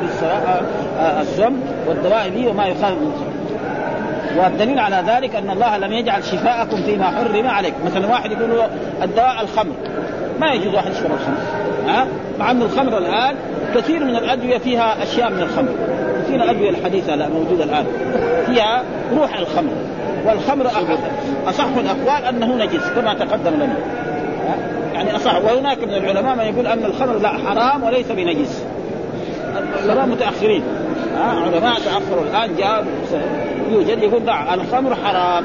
[1.20, 1.52] السم
[1.88, 3.29] والدواء به وما يخاف من
[4.36, 8.50] والدليل على ذلك أن الله لم يجعل شفاءكم فيما حرم عليك، مثلا واحد يقول
[9.02, 9.72] الدواء الخمر.
[10.40, 11.36] ما يجوز واحد يشرب الخمر.
[11.86, 12.06] ها؟
[12.38, 13.34] مع أن الخمر الآن
[13.74, 15.68] كثير من الأدوية فيها أشياء من الخمر.
[16.24, 17.86] كثير الأدوية الحديثة لا موجودة الآن.
[18.46, 18.82] فيها
[19.18, 19.72] روح الخمر.
[20.26, 20.66] والخمر
[21.46, 23.76] اصح الأقوال أنه نجس كما تقدم لنا؟
[24.94, 28.64] يعني اصح وهناك من العلماء من يقول أن الخمر لا حرام وليس بنجس.
[29.84, 30.62] العلماء متأخرين.
[31.22, 32.84] علماء تاخروا الآن جاء
[33.70, 35.44] يوجد يقول لا الخمر حرام.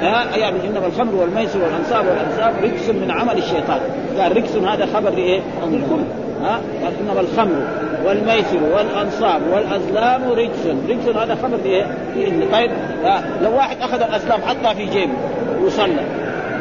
[0.00, 3.80] ها يعني إنما الخمر والميسر والأنصاب والانساب رجس من عمل الشيطان.
[4.20, 6.02] قال رجس هذا خبر لايه؟ للكل
[6.42, 6.60] ها
[7.00, 7.62] إنما الخمر
[8.04, 11.86] والميسر والأنصاب والأزلام رجس رجس هذا خبر لايه؟
[12.52, 12.70] طيب
[13.42, 15.12] لو واحد أخذ الأزلام حطها في جيبه
[15.62, 16.02] وصلى.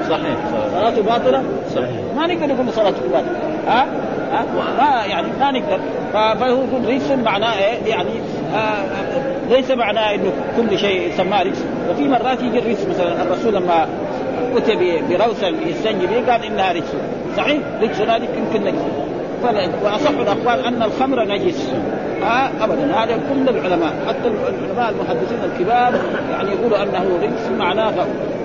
[0.09, 0.37] صحيح.
[0.73, 1.43] صلاته باطلة؟
[1.75, 2.01] صحيح.
[2.15, 3.39] ما نقدر نقول صلاته باطلة.
[3.67, 3.85] ها؟
[4.77, 5.79] ما يعني ما نقدر.
[6.13, 8.09] فهو يقول رجس معناه إيه؟ يعني
[8.55, 8.85] آه
[9.49, 11.65] ليس معناه إنه كل شيء يسمى رجس.
[11.89, 13.21] وفي مرات يجي الرجس مثلا.
[13.21, 13.87] الرسول لما
[14.57, 16.93] أتي بروسه يستنجي به قال إنها رجس.
[17.37, 18.81] صحيح؟ رجس هذه يمكن نجس.
[19.83, 21.71] وأصح الاقوال أن الخمر نجس.
[22.23, 22.95] آه ابدا.
[22.95, 25.93] هذا كل العلماء حتى العلماء المحدثين الكبار
[26.31, 27.93] يعني يقولوا أنه رجس معناه.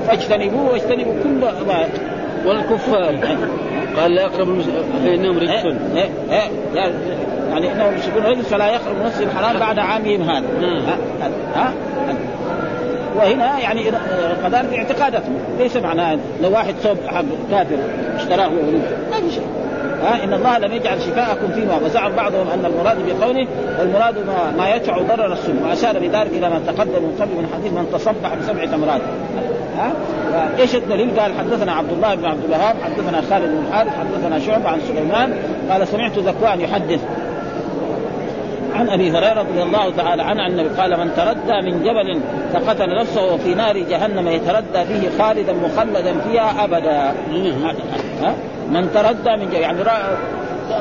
[0.07, 1.89] فاجتنبوه واجتنبوا كل ما
[2.47, 3.19] والكفار.
[3.97, 4.65] قال لا يقرب المس...
[5.05, 6.93] فإنهم رجس إيه إيه إيه
[7.51, 10.47] يعني إنهم يشركون رجل فلا من نفسه الحرام بعد عامهم هذا.
[10.61, 10.97] ها
[11.55, 11.73] ها؟
[13.17, 15.39] وهنا يعني آه، كذلك اعتقاداتهم.
[15.59, 17.77] ليس معناه لو واحد صوب حق كافر
[18.17, 18.49] اشتراه
[19.11, 19.47] ما في شيء
[20.03, 23.47] ها إن الله لم يجعل شفاءكم فيما وزعم بعضهم أن المراد بقوله
[23.79, 27.73] والمراد ما, ما يدفع ضرر السم واشار بذلك إلى ما تقدم من قبل من حديث
[27.73, 29.01] من تصبح بسبع تمرات.
[29.79, 29.93] ها
[30.59, 34.69] إيش الدليل؟ قال حدثنا عبد الله بن عبد الوهاب حدثنا خالد بن الحارث حدثنا شعبة
[34.69, 35.35] عن سليمان
[35.71, 37.01] قال سمعت ذكوان يحدث
[38.75, 42.21] عن أبي هريرة رضي الله تعالى عنه عن النبي قال من تردى من جبل
[42.53, 47.15] فقتل نفسه في نار جهنم يتردى فيه خالدا مخلدا فيها أبدا؟
[48.71, 49.79] من تردى من جبل يعني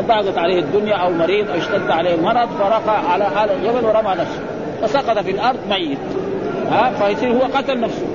[0.08, 4.40] ضاقت عليه الدنيا أو مريض أو اشتد عليه المرض فرقى على هذا الجبل ورمى نفسه
[4.82, 5.98] فسقط في الأرض ميت
[6.72, 8.06] ها فيصير هو قتل نفسه.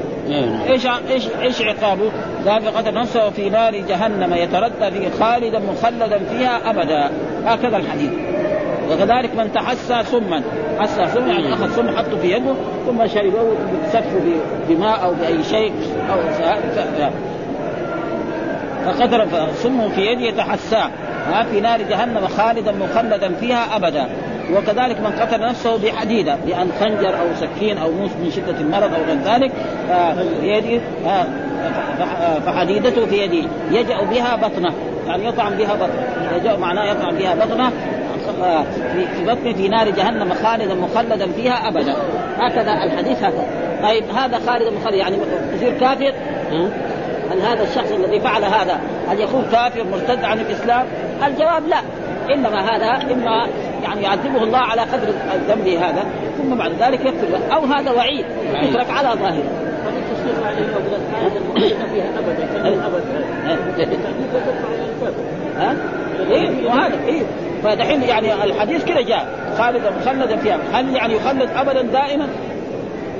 [0.70, 2.10] إيش إيش إيش عقابه؟
[2.48, 7.10] قال فقتل نفسه في نار جهنم يتردى فيه خالدا مخلدا فيها أبدا.
[7.44, 8.10] هكذا الحديث.
[8.90, 10.42] وكذلك من تحسى سما.
[10.78, 12.54] حسى سم يعني أخذ سم حطه في يده
[12.87, 13.54] ثم شربه
[13.92, 14.20] سفه
[14.68, 15.72] بماء أو بأي شيء
[16.12, 17.10] أو ف- ف-
[18.87, 20.90] فقدر سمه في يده يتحساه.
[21.32, 24.08] ها في نار جهنم خالدا مخلدا فيها أبدا.
[24.52, 29.02] وكذلك من قتل نفسه بحديدة بأن خنجر أو سكين أو موس من شدة المرض أو
[29.06, 29.52] غير ذلك
[29.90, 31.24] آه، في يده آه،
[31.98, 34.72] فح- فحديدته في يده يجأ بها بطنه.
[35.06, 36.37] يعني يطعم بها بطنه.
[36.37, 37.72] يجأ معناه يطعم بها بطنه
[38.42, 38.62] آه،
[39.16, 41.96] في بطنه في نار جهنم خالدا مخلدا فيها أبدا.
[42.38, 43.44] هكذا الحديث هكذا
[43.82, 45.16] طيب هذا خالدا مخلدا يعني
[45.54, 46.12] يصير كافر؟
[47.32, 50.87] هل هذا الشخص الذي فعل هذا هل يكون كافر مرتد عن الإسلام؟
[51.26, 51.80] الجواب لا.
[52.34, 53.46] إنما هذا إما
[53.82, 56.04] يعني يعذبه الله على قدر الذنب هذا
[56.38, 58.24] ثم بعد ذلك يغفر أو هذا وعيد
[58.62, 59.44] يترك على ظاهره.
[65.58, 65.76] ها؟
[66.30, 67.22] إيه وهذا إيه.
[67.64, 69.26] فدحين يعني الحديث كده جاء.
[69.58, 70.58] خالدا مخلدا فيها.
[70.72, 72.28] هل يعني يخلد ابدا دائما؟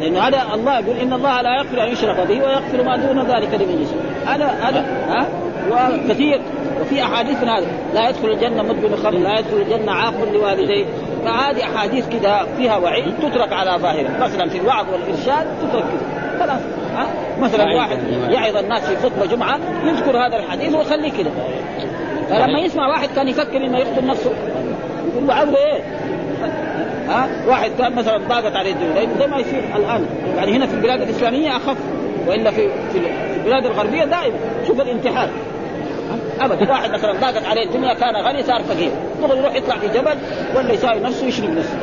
[0.00, 3.54] لأنه هذا الله يقول إن الله لا يغفر أن يشرك به ويغفر ما دون ذلك
[3.54, 4.34] لمن يشاء.
[4.34, 5.26] هذا هذا ها؟
[5.70, 6.40] وكثير.
[6.80, 10.84] وفي أحاديث هذا لا يدخل الجنة مدمن خمر لا يدخل الجنة عاق لوالديه
[11.24, 14.18] فهذه أحاديث كذا فيها وعيد تترك على ظاهرها.
[14.20, 16.60] مثلا في الوعظ والإرشاد تترك كذا خلاص.
[16.96, 17.06] ها؟
[17.40, 17.98] مثلا واحد
[18.30, 21.30] يعظ الناس في خطبة جمعة يذكر هذا الحديث ويخليه كذا
[22.28, 24.30] فلما يسمع واحد كان يفكر إنه يقتل نفسه.
[25.12, 25.82] يقول له عوده إيه؟
[27.08, 29.08] ها؟ واحد كان مثلا ضاقت عليه الدنيا.
[29.18, 30.06] زي ما يصير الآن.
[30.37, 31.76] يعني هنا في البلاد الإسلامية أخف
[32.26, 32.98] وإلا في في
[33.37, 34.37] البلاد الغربية دائما.
[34.66, 35.28] شوف الانتحار.
[36.40, 38.90] ابدا واحد مثلا ضاقت عليه الدنيا كان غني صار فقير.
[39.23, 40.16] دغري يروح يطلع في جبل
[40.57, 41.79] ولا يساوي نفسه يشرب نفسه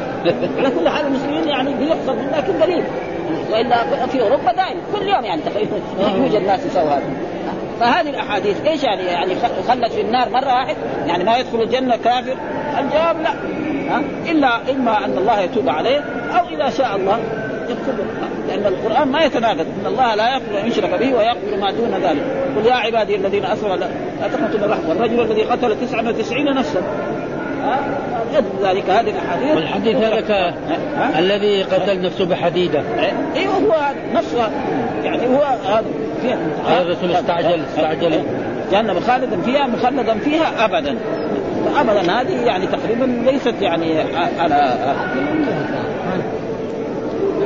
[0.57, 2.83] على كل حال المسلمين يعني بيحصل لكن قليل.
[3.51, 5.79] وإلا في أوروبا دائما كل يوم يعني تقريبا
[6.17, 7.03] يوجد ناس يسووا هذا.
[7.79, 9.35] فهذه الأحاديث إيش يعني؟ يعني
[9.67, 10.75] خلت في النار مرة واحد
[11.07, 12.35] يعني ما يدخل الجنة كافر.
[12.79, 13.33] الجواب لا.
[14.31, 15.99] إلا إما أن الله يتوب عليه
[16.39, 17.19] أو إذا شاء الله
[18.47, 19.65] لأن القرآن ما يتناقض.
[19.81, 22.23] إن الله لا يغفر أن يشرك به ويغفر ما دون ذلك.
[22.55, 23.75] قل يا عبادي الذين أسروا
[24.21, 26.81] لا تقنطوا من رحمه والرجل الذي قتل 99 نفسا.
[28.63, 29.55] ذلك هذه الأحاديث.
[29.55, 30.53] والحديث هذاك
[31.19, 32.83] الذي قتل نفسه بحديدة.
[33.35, 33.75] أيوه هو
[34.13, 34.49] نفسه.
[35.03, 35.43] يعني هو
[36.67, 38.23] هذا الرسول استعجل استعجل.
[38.71, 40.97] جهنم خالدا فيها مخلدا فيها ابدا.
[41.75, 43.99] ابدا هذه يعني تقريبا ليست يعني
[44.39, 44.77] على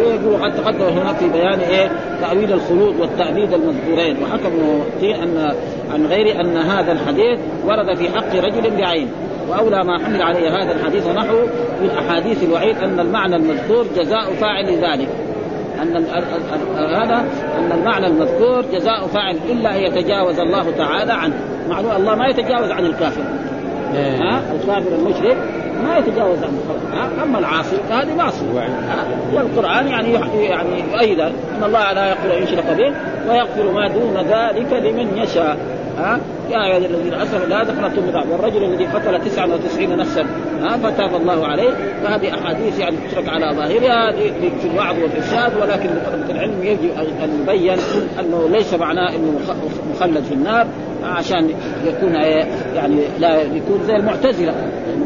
[0.01, 4.17] يقول قد تقدم هنا في بيان إيه؟ تأويل الخلود والتأبيد المذكورين.
[4.23, 4.51] وحكم
[5.01, 5.53] ان
[5.93, 9.07] عن غير أن هذا الحديث ورد في حق رجل بعين.
[9.49, 11.35] وأولى ما حمل عليه هذا الحديث ونحو
[11.81, 15.09] من احاديث الوعيد أن المعنى المذكور جزاء فاعل ذلك.
[15.81, 16.05] أن
[16.77, 17.25] هذا
[17.59, 21.35] أن المعنى المذكور جزاء فاعل إلا أن يتجاوز الله تعالى عنه.
[21.69, 23.21] معلوم الله ما يتجاوز عن الكافر.
[23.95, 25.37] ها؟ الكافر المشرك
[25.83, 26.59] ما يتجاوز عنه
[26.93, 28.69] ها؟ أما العاصي فهذه معصية.
[29.33, 32.93] والقرآن يعني يعني يؤيد إن الله لا يغفر إن يشرك به
[33.29, 35.57] ويغفر ما دون ذلك لمن يشاء.
[35.97, 40.25] ها؟ يا أيها الذين اسروا لا تقنطوا من رحمه والرجل الذي قتل 99 نفسا
[40.61, 41.69] ها؟ فتاب الله عليه.
[42.03, 44.11] فهذه أحاديث يعني تترك على ظاهرها
[44.61, 46.89] في الوعظ والإرشاد ولكن لطلبه العلم يجب
[47.23, 47.77] أن يبين
[48.19, 49.39] أنه ليس معناه إنه
[49.95, 50.67] مخلد في النار.
[51.05, 51.49] عشان
[51.85, 52.13] يكون
[52.75, 54.53] يعني لا يكون زي المعتزلة.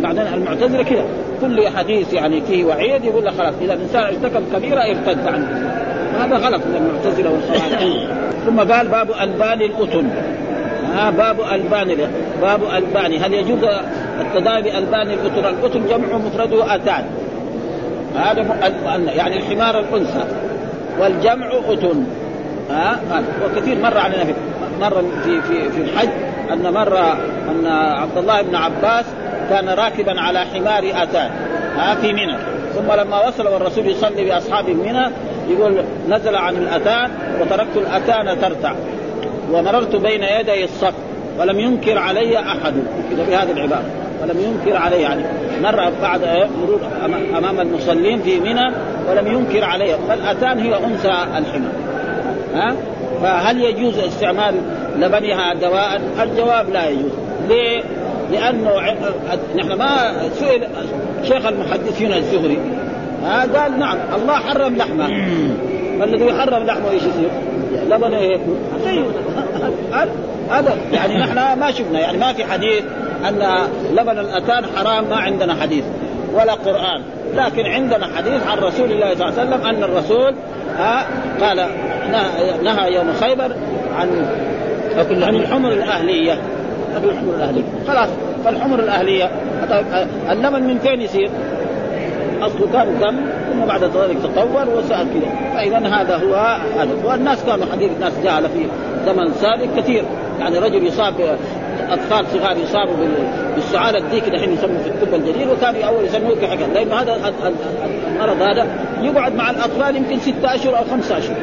[0.02, 1.04] بعدين المعتزلة كذا
[1.42, 5.72] كل حديث يعني فيه وعيد يقول لك خلاص إذا الإنسان ارتكب كبيرة ارتد عنه.
[6.20, 8.08] هذا غلط من المعتزلة والخوارج
[8.46, 10.10] ثم قال باب ألبان الاذن
[10.94, 11.98] ها باب ألبان
[12.42, 13.14] باب ألبان.
[13.14, 13.64] هل يجوز
[14.22, 17.06] التداوي بألبان الاذن الاذن جمع مفرده اتان
[18.16, 18.42] هذا
[19.16, 20.24] يعني الحمار الانثى
[21.00, 22.06] والجمع اذن
[22.70, 23.00] ها
[23.46, 24.34] وكثير مر علينا في
[24.80, 26.10] مر في في في الحج
[26.54, 26.98] أن مر
[27.52, 27.68] أن
[28.02, 29.06] عبد الله بن عباس
[29.50, 31.30] كان راكبا على حمار آتان
[31.78, 32.36] ها في منى.
[32.76, 35.12] ثم لما وصل والرسول يصلي باصحابه منى
[35.50, 37.12] يقول نزل عن الآتان
[37.42, 38.74] وتركت الآتان ترتع
[39.52, 40.94] ومررت بين يدي الصف
[41.40, 42.74] ولم ينكر علي أحد.
[43.12, 43.86] كذا بهذه العبارة.
[44.22, 45.24] ولم ينكر علي يعني
[45.62, 46.22] مر بعد
[46.62, 46.80] مرور
[47.38, 48.72] أمام المصلين في منى
[49.10, 49.96] ولم ينكر علي.
[50.10, 51.72] فالآتان هي أنثى الحمار
[52.56, 52.76] ها؟
[53.22, 54.56] فهل يجوز استعمال
[54.98, 57.12] لبنها دواء؟ الجواب لا يجوز
[57.50, 57.84] ليه؟
[58.32, 58.70] لأنه
[59.56, 60.68] نحن ما سئل
[61.24, 62.60] شيخ المحدثين الزهري
[63.24, 65.08] ها قال نعم الله حرم لحمه
[66.00, 67.30] فالذي يحرم لحمه إيش يصير؟
[67.90, 68.40] لبنه إيه؟
[70.52, 72.84] هذا يعني نحن ما شفنا يعني ما في حديث
[73.28, 75.84] أن لبن الأتان حرام ما عندنا حديث
[76.34, 77.02] ولا قرآن.
[77.36, 80.34] لكن عندنا حديث عن رسول الله صلى الله عليه وسلم أن الرسول
[80.78, 81.06] ها
[81.42, 81.68] قال
[82.64, 83.52] نهى يوم خيبر
[83.96, 84.26] عن
[85.12, 86.38] عن الحمر الأهلية.
[86.98, 87.64] الحمر الأهلية.
[87.88, 88.10] خلاص
[88.46, 89.30] فالحمر الأهلية
[90.32, 91.30] اللبن من فين يصير؟
[92.42, 93.16] أصله كان دم
[93.52, 95.54] ثم بعد ذلك تطور وصار كذا.
[95.54, 96.36] فإذا هذا هو
[96.80, 98.66] هذا والناس كانوا حديث ناس جهل في
[99.06, 100.04] زمن سابق كثير.
[100.40, 101.14] يعني رجل يصاب
[101.92, 102.96] أطفال صغار يصابوا
[103.56, 107.34] بالسعال الديك دحين يسموه في الطب الجديد وكانوا أول يسموه كحكا لأنه هذا
[108.16, 108.68] المرض هذا
[109.02, 111.36] يقعد مع الأطفال يمكن ستة أشهر أو خمسة أشهر.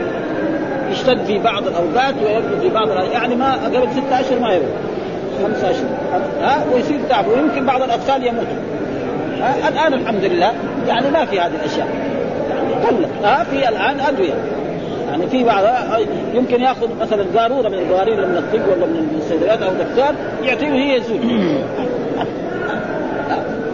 [0.91, 4.75] يشتد في بعض الأوقات ويبرد في بعض يعني ما قبل ستة أشهر ما يبرد
[5.45, 5.89] خمسة أشهر.
[6.41, 7.25] ها؟ ويصير تعب.
[7.29, 8.57] ويمكن بعض الأطفال يموتوا.
[9.69, 10.53] الآن الحمد لله.
[10.89, 11.89] يعني ما في هذه الأشياء.
[12.51, 14.35] يعني قلت ها؟ في الآن أدوية.
[15.17, 15.65] يعني في بعض
[16.35, 21.01] يمكن ياخذ مثلا قاروره من القوارير من الطب ولا من الصيدليات أو دكتور يعطيه هي
[21.01, 21.21] زوج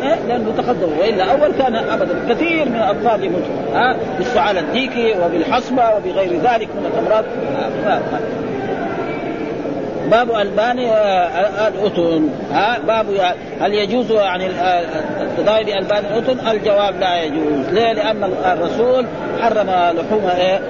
[0.02, 0.98] إيه؟ لأنه تقدم.
[0.98, 6.90] وإلا أول كان ابدا كثير من الأطفال يموتوا ها؟ بالسعال الديكي وبالحصبة وبغير ذلك من
[6.92, 7.24] الأمراض.
[10.10, 13.06] باب البان آه، الاذن ها؟ باب
[13.60, 14.46] هل يجوز يعني
[15.20, 19.06] التداوي بالبان الاذن؟ الجواب لا يجوز، ليه؟ لأن الرسول
[19.42, 20.60] حرم لحوم إيه؟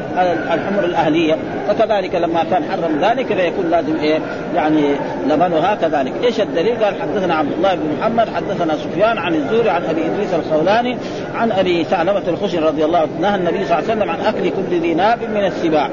[0.54, 1.36] الحمر الأهلية.
[1.68, 4.18] فكذلك لما كان حرم ذلك فيكون لازم إيه؟
[4.54, 4.94] يعني
[5.28, 9.82] لبنها كذلك إيش الدليل؟ قال حدثنا عبد الله بن محمد حدثنا سفيان عن الزهري عن
[9.84, 10.96] أبي إدريس الخولاني
[11.34, 14.50] عن أبي ثعلبه الخشني رضي الله عنه نهى النبي صلى الله عليه وسلم عن أكل
[14.50, 15.88] كل ذي ناب من السباع.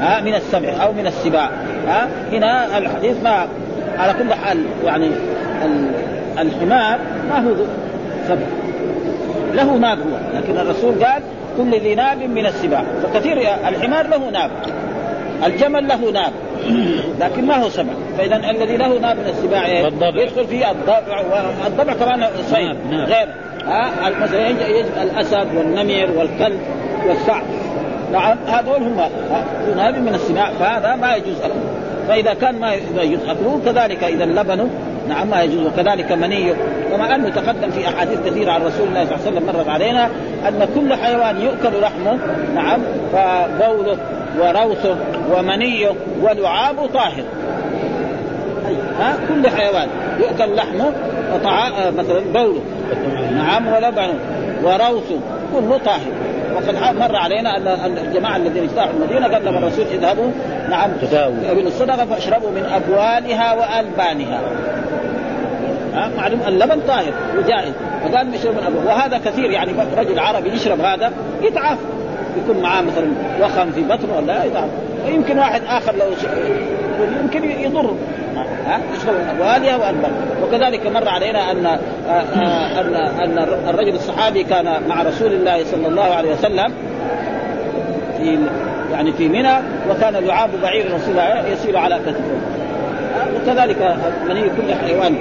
[0.00, 1.50] ها؟ من السبع أو من السباع.
[1.88, 3.46] ها؟ هنا الحديث ما
[3.98, 5.10] على كل حال يعني
[6.38, 7.54] الحمار ما هو
[8.28, 8.46] سبع.
[9.54, 11.22] له ناب هو لكن الرسول قال
[11.56, 12.84] كل ذي ناب من السباع.
[13.02, 13.38] فكثير
[13.68, 14.50] الحمار له ناب.
[15.46, 16.32] الجمل له ناب.
[17.20, 17.92] لكن ما هو سبع.
[18.18, 19.68] فإذا الذي له ناب من السباع
[20.22, 21.22] يدخل فيه الضبع
[21.64, 23.28] والضبع كمان صيد غير.
[23.66, 26.60] ها مثلا يجب الأسد والنمر والكلب
[27.08, 27.44] والسعد.
[28.12, 29.00] نعم هذول هم
[29.76, 30.50] ناب من السباع.
[30.50, 31.86] فهذا ما يجوز أكله.
[32.08, 34.70] فإذا كان ما يجوز أكله كذلك إذا لبنه
[35.08, 35.66] نعم ما يجوز.
[35.66, 36.54] وكذلك منيه
[36.90, 40.10] كما انه تقدم في أحاديث كثيرة عن رسول الله صلى الله عليه وسلم مرت علينا
[40.48, 42.18] أن كل حيوان يؤكل لحمه.
[42.54, 42.80] نعم
[43.12, 43.96] فبوله
[44.40, 44.96] وروثه
[45.32, 45.92] ومنيه
[46.22, 47.24] ولعابه طاهر.
[48.98, 49.88] ها؟ كل حيوان
[50.20, 50.92] يؤكل لحمه
[51.34, 52.60] وطعام مثلا بوله.
[53.34, 54.14] نعم ولبنه
[54.62, 55.20] وروثه
[55.52, 56.12] كله طاهر.
[56.56, 60.30] وقد مر علينا أن الجماعة الذين اجتاحوا المدينة قال لهم الرسول اذهبوا
[60.70, 60.90] نعم
[61.56, 64.40] من الصدقة فاشربوا من أبوالها وألبانها.
[66.16, 67.72] معلوم اللبن طاهر وجائز
[68.04, 68.86] فقال يشرب من أبوه.
[68.86, 71.95] وهذا كثير يعني رجل عربي يشرب هذا يتعافى.
[72.44, 73.06] يكون معاه مثلا
[73.40, 74.68] وخم في بطنه ولا يتعافى
[75.06, 76.06] ويمكن واحد آخر لو
[77.22, 77.94] يمكن يضر.
[78.66, 79.94] ها؟ يشرب من ابوالها
[80.42, 81.66] وكذلك مر علينا أن
[82.78, 86.72] أن أن الرجل الصحابي كان مع رسول الله صلى الله عليه وسلم
[88.18, 88.38] في
[88.92, 89.54] يعني في منى
[89.90, 92.36] وكان لعاب بعير رسول الله يسير على كتفه.
[93.36, 93.96] وكذلك
[94.28, 95.16] مني كل حيوان.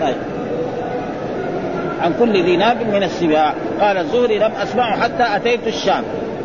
[0.00, 0.16] طيب.
[2.02, 3.54] عن كل ذي ناب من السباع.
[3.80, 6.04] قال الزهري لم أسمعه حتى أتيت الشام.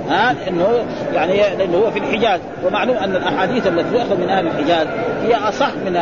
[0.09, 2.39] ها إنه يعني لأنه هو في الحجاز.
[2.65, 4.87] ومعلوم أن الأحاديث التي تؤخذ من أهل الحجاز
[5.23, 5.93] هي أصح من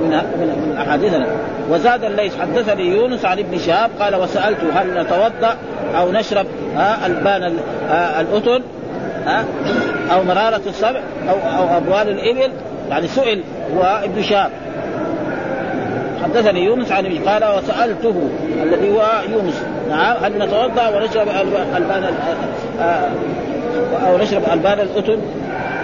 [0.00, 1.26] من من, من أحاديثنا.
[1.70, 5.56] وزاد الليث حدثني يونس عن ابن شهاب قال وسالته هل نتوضأ
[5.98, 7.58] أو نشرب ها ألبان
[8.20, 8.62] الأتن
[9.26, 9.44] ها
[10.12, 12.52] أو مرارة السبع أو أو أبوال الإبل.
[12.90, 13.42] يعني سئل
[13.76, 14.50] وابن شهاب.
[16.22, 18.30] حدثني يونس عن قال وسألته
[18.62, 19.62] الذي هو يونس.
[19.92, 21.28] نعم هل نتوضأ ونشرب
[21.76, 22.04] ألبان
[22.80, 23.08] آه،
[24.06, 25.18] أو نشرب ألبان الأتن؟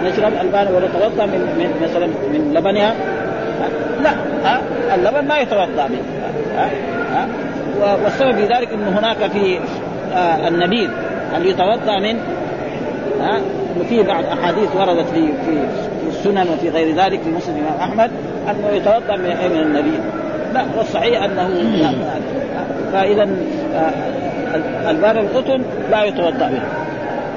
[0.03, 2.95] نشرب ألبان ونتوضأ من, من مثلا من لبنها؟
[4.03, 4.11] لا
[4.95, 6.03] اللبن ما يتوضأ منه
[8.03, 9.59] والسبب في ذلك انه هناك في
[10.13, 10.89] آه النبيذ
[11.33, 12.19] هل يتوضأ من
[13.21, 13.41] ها؟
[13.89, 18.11] في بعض أحاديث وردت في في السنن وفي غير ذلك في مسلم الامام احمد
[18.49, 19.99] أنه يتوضأ من النبيذ.
[20.53, 21.49] لا والصحيح أنه
[22.93, 23.29] فإذا
[23.75, 26.67] آه، البان القطن لا يتوضأ بها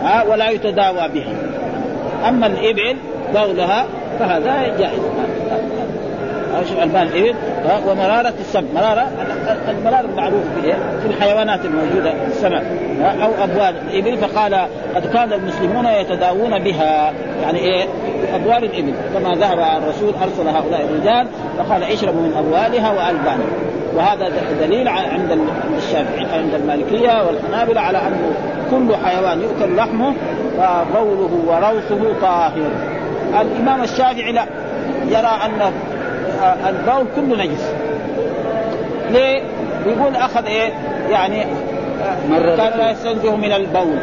[0.02, 1.32] ها ولا يتداوى بها
[2.28, 2.96] أما الإبل
[3.34, 3.86] بولها
[4.18, 5.00] فهذا جائز.
[6.68, 7.34] شوف البان الإبل
[7.88, 9.08] ومرارة السم مرارة
[9.68, 10.42] المرارة المعروف
[11.02, 12.64] في الحيوانات الموجودة في السماء
[13.22, 14.18] أو أبوال الإبل.
[14.18, 14.54] فقال
[14.94, 17.12] قد كان المسلمون يتداوون بها.
[17.42, 17.84] يعني إيه؟
[18.34, 18.94] أبوال الإبل.
[19.14, 21.26] كما ذهب الرسول أرسل هؤلاء الرجال
[21.58, 23.46] فقال اشربوا من أبوالها وألبانها.
[23.94, 25.38] وهذا دليل عند
[25.78, 28.32] الشافعي عند المالكية والحنابلة على أنه
[28.70, 30.14] كل حيوان يؤكل لحمه
[30.58, 32.70] فبوله وروثه طاهر.
[33.40, 34.44] الإمام الشافعي لا
[35.08, 35.72] يرى أن
[36.66, 37.72] البول كله نجس.
[39.10, 39.42] ليه؟
[39.86, 40.72] يقول أخذ إيه؟
[41.10, 41.46] يعني
[42.56, 43.98] كان لا يستنزه من البول.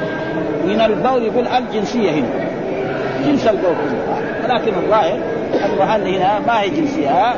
[0.65, 2.27] من البول يقول الجنسية هنا.
[3.25, 3.75] جنس البول
[4.43, 5.19] ولكن الظاهر
[5.79, 7.33] هل هنا ما هي جنسية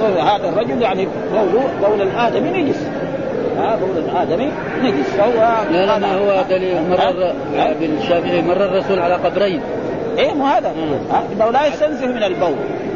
[0.00, 2.86] هذا الرجل يعني بوله بول الآدمي نجس.
[3.58, 4.50] ها؟ بول الآدمي
[4.82, 5.10] نجس.
[5.18, 6.76] فهو لا لا ما هو دليل.
[6.90, 9.60] مرر ابن الشافعي مر الرسول على قبرين.
[10.18, 10.72] إيه مو هذا.
[11.32, 12.54] إنه لا يستنزه من البول.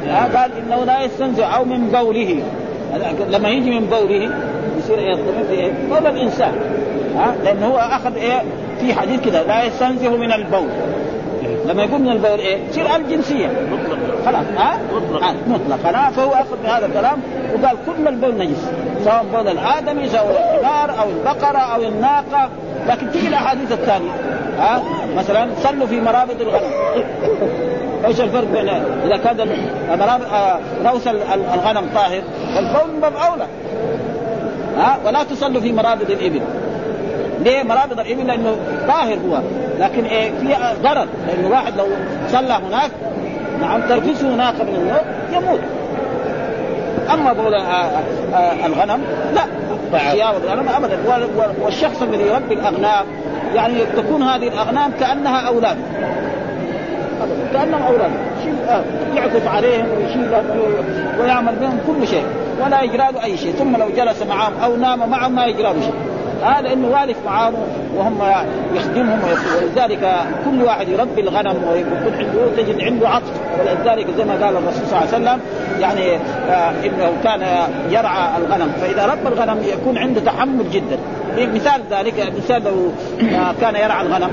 [0.08, 2.42] ها؟ قال إنه لا يستنزه أو من بوله.
[3.30, 4.30] لما يجي من بوله
[4.78, 6.52] يصير يستمر في إيه؟ بول الإنسان.
[7.16, 8.42] ها؟ لأنه هو أخذ إيه؟
[8.80, 10.68] في حديث كذا لا يستنزه من البول.
[11.68, 13.98] لما يقول من البول إيه؟ تصير الجنسيه مطلق.
[14.26, 15.24] خلاص ها؟ مطلق.
[15.24, 15.78] آه مطلق.
[15.84, 17.20] خلاص فهو اخذ بهذا الكلام
[17.54, 18.70] وقال كل البول نجس
[19.04, 22.48] سواء بول الآدمي سواء الحمار أو البقرة أو الناقة.
[22.88, 24.10] لكن تيجي الأحاديث الثانية
[24.58, 24.82] ها؟
[25.16, 26.70] مثلا صلوا في مرابط الغنم.
[28.06, 28.68] إيش الفرق بين
[29.04, 29.40] إذا كان
[30.32, 31.08] آه، روث
[31.54, 32.22] الغنم طاهر
[32.54, 33.46] فالبول من باب اولى
[34.76, 36.40] ها؟ ولا تصلوا في مرابط الإبل.
[37.44, 38.56] ليه مرابط الإبل؟ لأنه
[38.88, 39.38] طاهر هو.
[39.78, 41.06] لكن إيه في ضرر.
[41.26, 41.86] لأنه واحد لو
[42.28, 42.90] صلى هناك
[43.60, 45.60] نعم تركزه هناك من النوم يموت.
[47.14, 47.90] أما بول آه،
[48.34, 49.00] آه، الغنم
[49.34, 49.42] لا.
[49.98, 50.98] ثياب الغنم ابدا.
[51.62, 53.06] والشخص الذي يربي الأغنام.
[53.54, 55.76] يعني تكون هذه الأغنام كأنها أولاد.
[57.52, 58.10] كأنهم أولاد.
[58.68, 58.82] آه،
[59.14, 60.30] يعطف عليهم ويشيل
[61.20, 62.24] ويعمل بهم كل شيء.
[62.64, 63.52] ولا يجرى له أي شيء.
[63.52, 66.07] ثم لو جلس معهم أو نام معهم ما يجرى له شيء.
[66.48, 67.54] هذا إنه والف معاهم
[67.96, 68.18] وهم
[68.74, 69.18] يخدمهم
[69.56, 73.32] ولذلك كل واحد يربي الغنم ويكون عنده تجد عنده عطف.
[73.60, 75.40] ولذلك زي ما قال الرسول صلى الله عليه وسلم
[75.80, 76.16] يعني
[76.50, 77.40] آه إنه كان
[77.90, 78.72] يرعى الغنم.
[78.80, 80.98] فإذا ربى الغنم يكون عنده تحمل جدا.
[81.54, 82.90] مثال ذلك مثال لو
[83.36, 84.30] آه كان يرعى الغنم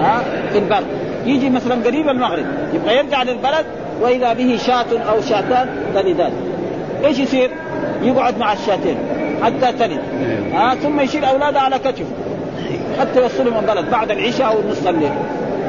[0.00, 0.20] آه
[0.52, 0.82] في البر
[1.26, 3.66] يجي مثلا قريب المغرب يبغى يرجع للبلد
[4.00, 6.32] وإذا به شاة أو شاتان تلدان
[7.04, 7.50] إيش يصير؟
[8.02, 8.96] يقعد مع الشاتين.
[9.42, 10.00] حتى تلد.
[10.52, 12.04] ها آه ثم يشيل أولاده على كتفه.
[13.00, 15.10] حتى يوصلهم البلد بعد العشاء أو نصف الليل.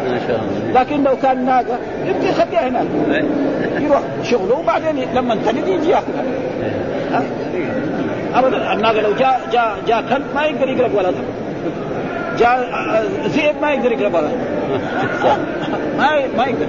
[0.10, 0.82] ما شاء الله.
[0.82, 2.86] لكن لو كان ناقه يبقى يخليها هناك.
[3.80, 6.24] يروح شغله وبعدين لما تلد يجي ياكلها
[8.36, 8.74] ابدا.
[8.74, 11.18] الناقة لو جاء جاء جاء كلب ما يقدر يقرب ولده
[12.40, 12.70] جاء
[13.26, 14.30] ذئب ما يقدر يقرب ولده
[15.98, 16.68] ما ما يقدر.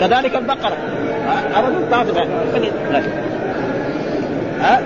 [0.00, 0.76] كذلك البقرة.
[1.54, 1.86] ابدا.
[1.90, 2.08] تعرف
[4.64, 4.80] ها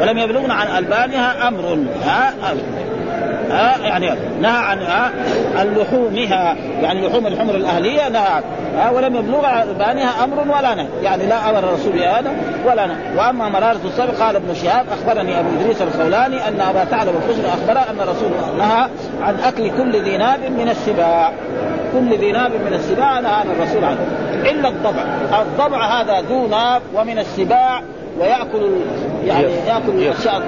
[0.00, 2.34] ولم يبلغنا عن ألبانها أمر ها
[3.50, 4.10] ها يعني
[4.40, 4.78] نهى عن
[5.56, 8.42] عن لحومها يعني لحوم الحمر الأهلية نهى
[8.76, 12.32] ها ولم يبلغ ألبانها أمر ولا نهي يعني لا أمر الرسول بهذا
[12.66, 13.16] ولا نهي.
[13.16, 17.90] وأما مرارة الصبر قال ابن شهاب أخبرني أبو إدريس الخولاني أن أبا ثعلب الخشن أخبر
[17.90, 18.88] أن الرسول نهى
[19.22, 21.32] عن أكل كل ذي ناب من السباع
[21.92, 24.06] كل ذي ناب من السباع نهى عن الرسول عنه.
[24.50, 25.02] إلا الضبع.
[25.40, 27.82] الضبع هذا ذو ناب ومن السباع
[28.20, 28.70] ويأكل
[29.26, 29.90] يعني يأكل.
[29.90, 30.42] الأشياء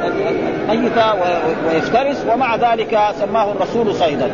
[0.73, 1.15] الميته
[1.67, 4.31] ويفترس ومع ذلك سماه الرسول صيدا.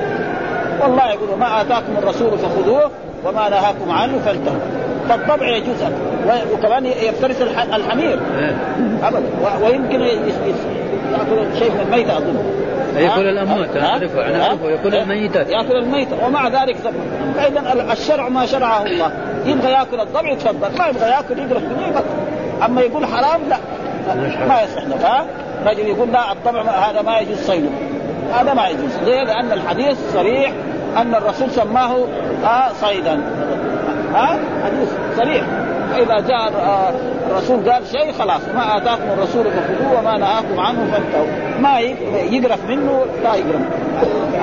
[0.83, 2.91] والله يقول ما آتاكم الرسول فخذوه
[3.25, 4.61] وما نهاكم عنه فانتهوا.
[5.09, 5.77] فالضبع يجوز
[6.53, 7.43] وكمان يفترس
[7.75, 8.21] الحمير.
[9.03, 9.23] ابدا.
[9.63, 12.37] ويمكن يأكل شيء من الميته أظن.
[12.97, 15.51] يأكل الأموات نعرفه نعرفه يأكل الميتات.
[15.51, 16.27] يأكل الميتة.
[16.27, 16.77] ومع ذلك
[17.37, 19.13] فإذا الشرع ما شرعه الله.
[19.47, 20.79] يبغى يأكل الضبع يتفضل.
[20.79, 22.03] ما يبغى يأكل يقرف منه
[22.65, 23.57] أما يقول حرام لا.
[24.49, 24.83] ما يصح.
[24.83, 25.25] له ها؟
[25.67, 27.69] رجل يقول لا الطبع هذا ما يجوز صيده.
[28.35, 28.97] هذا ما يجوز.
[29.05, 30.53] ليه؟ لأن الحديث صريح
[30.97, 31.97] أن الرسول سماه
[32.45, 33.21] آه صيدا.
[34.15, 35.45] ها؟ حديث صريح.
[35.93, 36.53] فإذا جاء
[37.31, 41.61] الرسول قال شيء خلاص ما آتاكم الرسول فخذوه وما نهاكم عنه فانتهوا.
[41.61, 41.79] ما
[42.31, 43.63] يقرف منه لا يقرف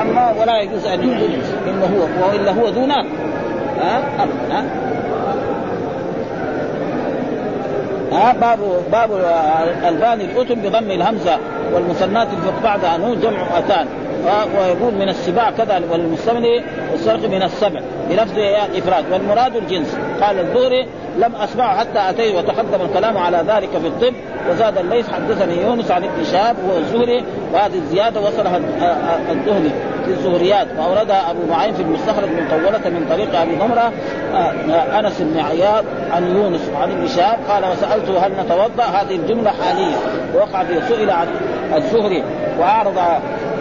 [0.01, 3.05] أما ولا يجوز أن يقول إنه هو وإلا هو نار
[3.80, 4.01] ها؟
[4.51, 4.65] ها؟
[8.12, 8.60] ها باب
[8.91, 9.10] باب
[9.88, 11.38] الباني الأتم بضم الهمزة
[11.74, 12.28] والمثنات
[12.64, 13.88] بعدها نون جمع أتان.
[14.60, 16.45] ويقول من السباع كذا والمستمن
[16.91, 18.39] والسرق من السبع بلفظ
[18.78, 19.03] إفراد.
[19.12, 19.97] والمراد الجنس.
[20.22, 20.88] قال الزهري
[21.18, 24.14] لم أسمعه حتى اتيت وتقدم الكلام على ذلك في الطب
[24.49, 28.57] وزاد الليث حدثني يونس عن ابن شهاب وهو الزهري وهذه الزيادة وصلها
[29.32, 29.70] الدهني.
[30.10, 33.91] في الزهريات واوردها أبو معين في المستخرج من طولة من طريق أبي ضمره
[34.99, 39.95] أنس بن عياض عن يونس وعن ابن شهاب قال وسألته هل نتوضأ؟ هذه الجملة حالية
[40.36, 41.28] وقع في سئل عن
[41.76, 42.24] الزهري
[42.60, 42.97] وأعرض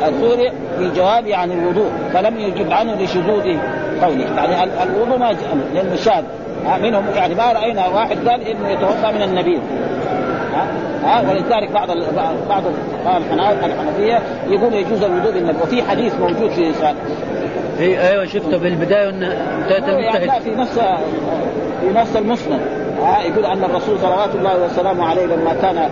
[0.08, 3.58] الزهري في جوابه عن الوضوء فلم يجب عنه لشذوذ
[4.02, 4.24] قوله.
[4.36, 5.36] يعني الوضوء ما
[5.74, 6.24] لأنه شاذ
[6.82, 9.60] منهم يعني ما رأينا واحد قال إنه يتوضأ من النبيذ.
[10.58, 11.88] ها؟ ها؟ ولذلك بعض
[12.48, 16.72] بعض الفقهاء الحنفية يقول يجوز الوضوء بالنبي وفي حديث موجود في
[17.80, 19.26] اي أيوه شفته بالبدايه انه
[19.98, 20.78] يعني في نفس
[21.80, 22.60] في نفس المسند.
[23.26, 25.90] يقول أن الرسول صلوات الله وسلامه عليه لما كان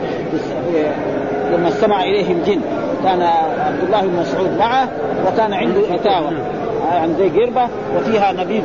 [1.52, 2.60] لما استمع اليه الجن
[3.04, 3.22] كان
[3.66, 4.88] عبد الله بن مسعود معه
[5.26, 6.32] وكان عنده اتاوه
[6.94, 8.62] يعني زي قربة وفيها نبيذ.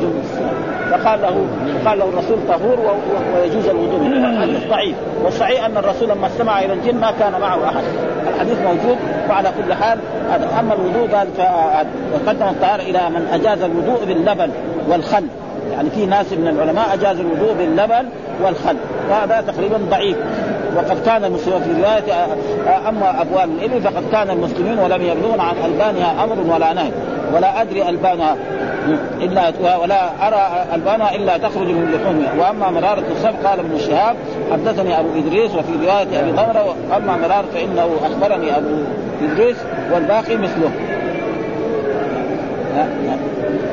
[0.90, 1.46] فقال له
[1.86, 2.96] قال له الرسول طهور
[3.34, 4.96] ويجوز الوضوء الحديث ضعيف.
[5.24, 7.82] والصحيح أن الرسول لما استمع إلى الجن ما كان معه أحد.
[8.34, 8.96] الحديث موجود
[9.30, 9.98] وعلى كل حال.
[10.58, 11.28] أما الوضوء قال
[12.14, 14.50] وقدم الطهاره إلى من أجاز الوضوء باللبن
[14.88, 15.24] والخل.
[15.72, 18.08] يعني في ناس من العلماء اجاز الوضوء باللبن
[18.44, 18.76] والخل.
[19.10, 20.16] وهذا تقريبا ضعيف.
[20.76, 22.26] وقد كان المسلمون في روايه
[22.88, 26.90] أما أبواب الإبل فقد كان المسلمين ولم يبلغن عن ألبانها أمر ولا نهي
[27.34, 28.36] ولا أدري ألبانها
[29.20, 32.48] إلا ولا أرى ألبانها إلا تخرج من لحومها.
[32.48, 34.16] وأما مرارة الصبر قال ابن شهاب
[34.52, 38.82] حدثني أبو إدريس وفي رواية أبي ضمره وأما مرارة فإنه أخبرني أبو
[39.22, 39.56] إدريس
[39.92, 40.70] والباقي مثله.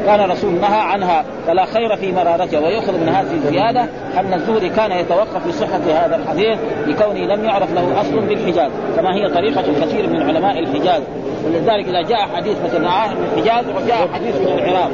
[0.06, 3.82] كان رسول نهى عنها فلا خير في مرارتها ويؤخذ من هذه الزيادة
[4.20, 9.16] أن الزهري كان يتوقف في صحه هذا الحديث لكونه لم يعرف له أصل بالحجاز كما
[9.16, 11.02] هي طريقة كثير من علماء الحجاز.
[11.46, 14.92] ولذلك إذا جاء حديث مثلا من الحجاز وجاء حديث من العراق.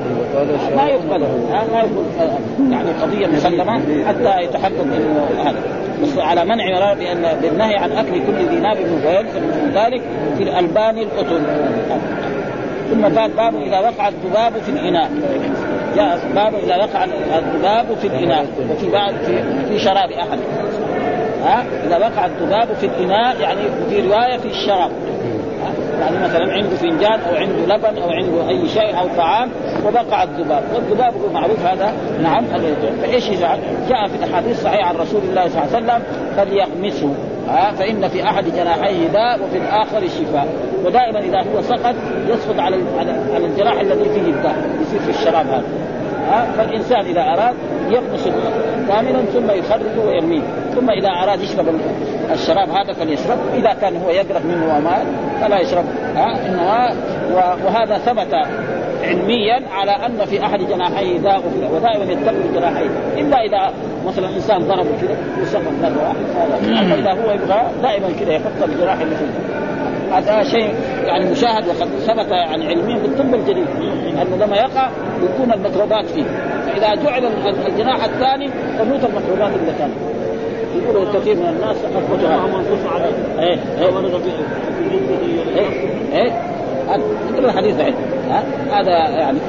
[0.75, 1.19] ما يقبل
[1.71, 2.05] ما يقبل
[2.71, 4.86] يعني قضية مسلمة حتى يتحقق
[5.45, 5.63] هذا.
[6.03, 10.01] بس على منع بان بالنهي عن أكل كل ذي ناب ويلزم من ذلك
[10.38, 11.43] في الالبان القطن.
[12.89, 15.09] ثم قال باب إذا وقع الذباب في الإناء.
[15.95, 18.45] جاء باب إذا وقع الذباب في الإناء.
[18.71, 20.39] وفي بعض في, في شراب أحد.
[21.43, 24.91] ها؟ إذا وقع الذباب في الإناء يعني في رواية في الشراب.
[25.99, 29.49] يعني مثلا عنده فنجان أو عنده لبن أو عنده أي شيء أو طعام
[29.88, 30.63] وبقع الذباب.
[30.75, 32.45] والذباب هو معروف هذا؟ نعم
[33.01, 33.59] فإيش يفعل؟
[33.89, 36.03] جاء في الأحاديث صحيحه عن رسول الله صلى الله عليه وسلم
[36.38, 37.13] فليغمسه.
[37.47, 40.47] ها فإن في أحد جناحيه داء وفي الآخر شفاء.
[40.85, 41.95] ودائما إذا هو سقط
[42.27, 42.75] يسقط على
[43.33, 45.63] على الجراح الذي فيه الداء يصير في الشراب هذا.
[46.29, 47.55] ها فالإنسان إذا أراد
[47.89, 48.29] يغمس
[48.87, 50.41] كاملا ثم يخرجه ويرميه.
[50.75, 51.65] ثم إذا أراد يشرب
[52.31, 53.37] الشراب هذا فليشرب.
[53.53, 55.05] إذا كان هو يقرب منه وماء
[55.41, 55.85] فلا يشرب.
[56.15, 56.95] ها إنما
[57.65, 58.33] وهذا ثبت
[59.05, 61.41] علميا على أن في أحد جناحيه داء
[61.71, 62.89] ودائما يتقي جناحيه.
[63.17, 63.73] إلا إذا
[64.07, 68.99] مثلا إنسان ضربه كذا وسقط مره واحدة اما اذا هو يبغى دائما كذا يحط الجراح
[69.01, 69.55] اللي فيه.
[70.11, 70.73] هذا شيء
[71.05, 73.67] يعني مشاهد وقد ثبت يعني علميا بالطب الجديد
[74.21, 74.89] انه لما يقع
[75.23, 76.23] يكون الميكروبات فيه.
[76.65, 77.25] فإذا جعل
[77.67, 78.49] الجناح الثاني
[78.79, 79.93] تموت الميكروبات اللي كانت
[80.75, 81.77] يقولوا كثير من الناس
[82.53, 83.39] منصوص عليه.
[83.39, 83.59] إيه
[85.55, 86.54] إيه إيه.
[86.89, 87.95] إيه الحديث بعيد
[88.71, 89.39] هذا يعني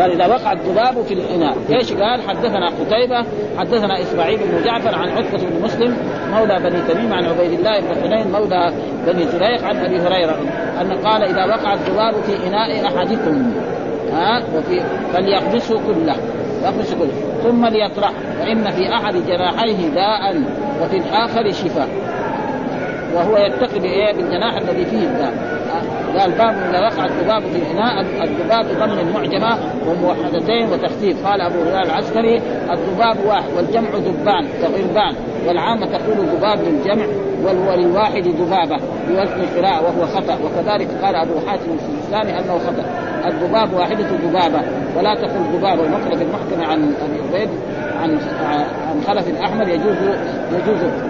[0.00, 3.24] قال إذا وقع الذباب في الإناء إيش قال؟ حدثنا قتيبة
[3.58, 5.96] حدثنا إسماعيل بن جعفر عن عتبه بن مسلم
[6.32, 8.72] مولى بني تميم عن عبيد الله بن حنين مولى
[9.06, 10.36] بني زريق عن أبي هريرة
[10.80, 13.52] أن قال إذا وقع الذباب في إناء أحدكم
[14.12, 14.82] ها؟ وفي
[15.12, 16.16] فليقبسه كله.
[16.62, 17.12] يقبسه كله.
[17.42, 20.42] ثم ليطرح فإن في أحد جناحيه داء
[20.82, 21.88] وفي الآخر شفاء.
[23.14, 23.78] وهو يتقي
[24.12, 25.06] بالجناح الذي فيه.
[25.06, 25.32] الداء
[26.18, 31.26] قال باب اذا وقع الذباب في الاناء الذباب بضم المعجمة وموحدتين وتخفيف.
[31.26, 35.14] قال أبو هلال العسكري الذباب واحد والجمع ذبان كغربان
[35.46, 37.06] والعامة تقول ذباب للجمع
[37.44, 38.76] وللواحد ذبابة
[39.08, 40.38] بوزن القراءه وهو خطأ.
[40.44, 42.84] وكذلك قال أبو حاتم السيستاني أنه خطأ.
[43.26, 44.60] الذباب واحدة ذبابة.
[44.96, 47.48] ولا تقل ذباب والمخرج المحكم عن أبي
[48.02, 48.18] عن
[48.90, 49.96] عن خلف أحمد يجوز
[50.52, 51.09] يجوز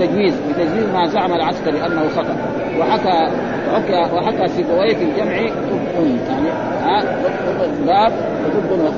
[0.00, 2.36] تجويز بتجويز ما زعم العسكري أنه خطأ.
[2.78, 3.30] وحكى
[3.72, 5.36] وحكى وحكى سيبويه في الجمع
[6.00, 6.48] ضد يعني
[6.82, 7.02] ها
[7.86, 8.12] باب
[8.46, 8.92] وضد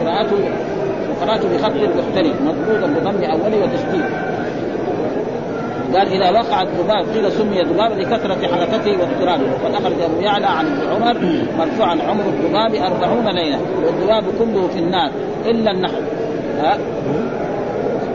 [0.00, 0.36] قراءته
[1.10, 4.04] وقراءته بخط مختلف مضبوطا بضم أوله وتشديد.
[5.94, 10.66] قال إذا وقع الذباب قيل سمي ذباب لكثرة حركته واضطرابه وقد أخرج أبو يعلى عن
[10.66, 11.16] ابن عمر
[11.58, 15.10] مرفوعا عمر الذباب أربعون ليلة والذباب كله في النار
[15.46, 16.02] إلا النحل.
[16.58, 16.78] ها؟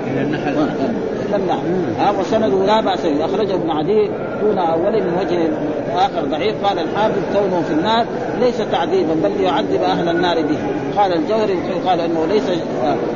[0.08, 1.05] إلا النحل.
[1.28, 3.26] الا النحل ها وسنده لا بأس به.
[3.26, 4.10] أخرجه ابن عدي
[4.42, 5.50] دون أول من وجه
[5.96, 6.66] اخر ضعيف.
[6.66, 8.06] قال الحافظ كونه في النار
[8.40, 10.58] ليس تعذيبا بل ليعذب أهل النار به.
[10.98, 12.48] قال الجوهري قال إنه ليس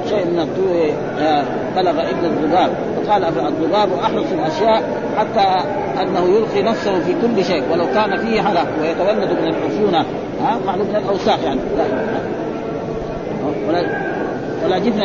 [0.09, 0.91] شيء من الطوع
[1.75, 2.69] بلغ ابن الذباب.
[2.97, 4.83] وقال الذباب أحرص الأشياء
[5.17, 5.69] حتى
[6.01, 10.05] أنه يلقي نفسه في كل شيء ولو كان فيه حلق ويتولد من العفونة.
[10.41, 11.59] ها معلوم من الأوساخ يعني.
[11.77, 11.85] لا.
[13.69, 14.09] ولا
[14.65, 15.01] ولا جبن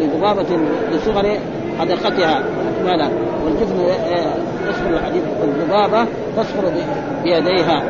[0.00, 0.46] لذبابة
[0.92, 1.38] لصغر
[1.80, 2.42] حدقتها
[2.76, 3.10] أكملها
[3.44, 3.80] والجبن
[4.68, 6.06] يصفر الحديث الذبابة
[6.36, 6.72] تصفر
[7.24, 7.82] بيديها.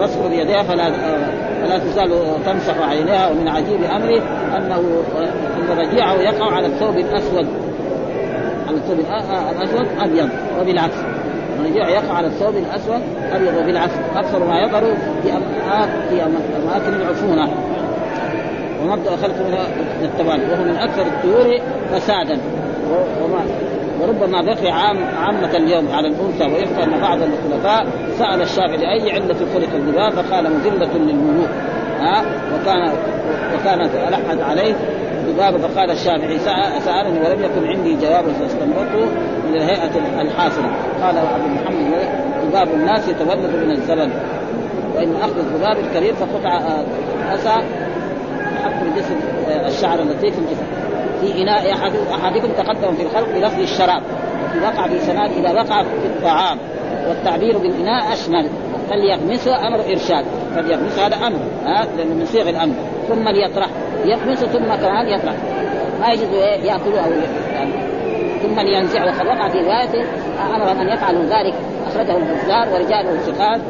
[0.00, 0.92] تصفر بيديها فلا
[1.62, 2.10] فلا تزال
[2.46, 3.30] تمسح عينيها.
[3.30, 4.22] ومن عجيب امره
[4.56, 5.02] أنه
[5.56, 7.46] أن رجيعه يقع على الثوب الأسود.
[8.68, 10.28] على الثوب الأسود أبيض
[10.60, 10.96] وبالعكس.
[11.60, 13.02] الرجيع يقع على الثوب الأسود
[13.32, 13.92] أبيض وبالعكس.
[14.16, 14.82] أكثر ما يظهر
[15.22, 17.48] في أماكن العفونة.
[18.82, 19.34] ومبدأ خلق
[20.00, 20.52] من التوالي.
[20.52, 21.60] وهو من أكثر الطيور
[21.92, 22.38] فسادا.
[23.22, 23.44] وما
[24.00, 27.86] وربما بقي عام عامة اليوم على الأنثى ويذكر أن بعض الخلفاء
[28.18, 31.50] سأل الشافعي لأي علة خلق الذباب فقال مذلة للملوك
[32.00, 32.24] ها؟
[32.54, 32.92] وكان
[33.54, 34.74] وكانت ألحت عليه
[35.26, 36.38] ذبابة فقال الشافعي
[36.84, 39.06] سألني ولم يكن عندي جواب فاستنبطه
[39.48, 40.70] من الهيئة الحاصلة.
[41.02, 42.08] قال أبو محمد
[42.46, 44.10] ذباب الناس يتولد من الزلل
[44.96, 46.60] وإن أخذ الذباب الكبير فقطع
[47.34, 47.62] أسى
[48.64, 49.16] حق الجسد
[49.66, 50.91] الشعر التي في الجسد.
[51.22, 54.02] في إناء أحد أحدكم تقدم في الخلق بلفظ الشراب
[54.44, 56.58] وفي وقع في سناد إذا وقع في الطعام
[57.08, 58.48] والتعبير بالإناء أشمل
[58.90, 62.74] فليغمسه أمر إرشاد فليغمسه هذا أمر ها؟ لأنه من صيغ الأمر
[63.08, 63.68] ثم ليطرح
[64.04, 65.34] يغمسه ثم كمان يطرح
[66.00, 66.28] ما يجوز
[66.64, 67.10] يأكله أو
[67.52, 67.72] يعني
[68.42, 70.04] ثم لينزع وقد وقع في رواية
[70.54, 71.54] أمر أن يفعلوا ذلك
[71.86, 73.60] أخرجه البزار ورجاله ثقات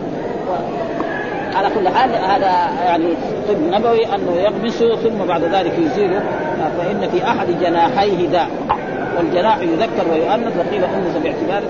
[1.55, 2.53] على كل حال هذا
[2.85, 3.15] يعني
[3.49, 6.23] طب نبوي أنه يغمسه ثم بعد ذلك يزيله.
[6.79, 8.49] فإن في أحد جناحيه داء
[9.19, 11.63] والجناح يذكر ويؤنث وقيل انث باعتبار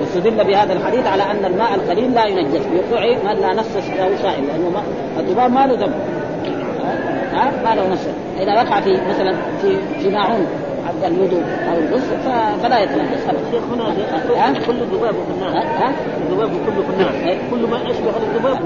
[0.00, 4.46] واستدل بهذا الحديث على أن الماء القليل لا ينجس بوقوع من لا نص له سائل
[4.46, 4.82] لأنه ما
[5.20, 5.94] الذباب ما له ذنب.
[7.32, 8.06] ها؟ ما له نص
[8.40, 10.46] إذا وقع في مثلا في في ماعون
[10.88, 12.16] عبد الوضوء أو الغسل
[12.62, 15.58] فلا يتنجس شيخ هنا كل الذباب في النار.
[15.58, 15.92] ها؟
[16.22, 18.58] الذباب كله في الناس كل ما اشبه الذباب.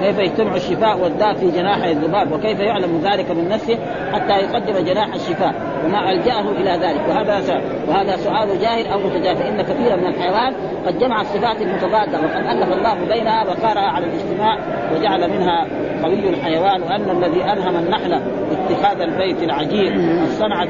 [0.00, 3.78] كيف يجتمع الشفاء والداء في جناح الذباب وكيف يعلم ذلك من نفسه
[4.12, 7.00] حتى يقدم جناح الشفاء وما ألجأه إلى ذلك.
[7.08, 10.54] وهذا سؤال وهذا سؤال جاهل أو متجاهل فان كثيرا من الحيوان
[10.86, 14.58] قد جمع الصفات المتضادة وقد ألف الله بينها وقارها على الاجتماع
[14.94, 15.66] وجعل منها
[16.02, 18.12] قوي الحيوان وأن الذي ألهم النحل
[18.52, 19.92] اتخاذ البيت العجيب
[20.22, 20.68] الصنعة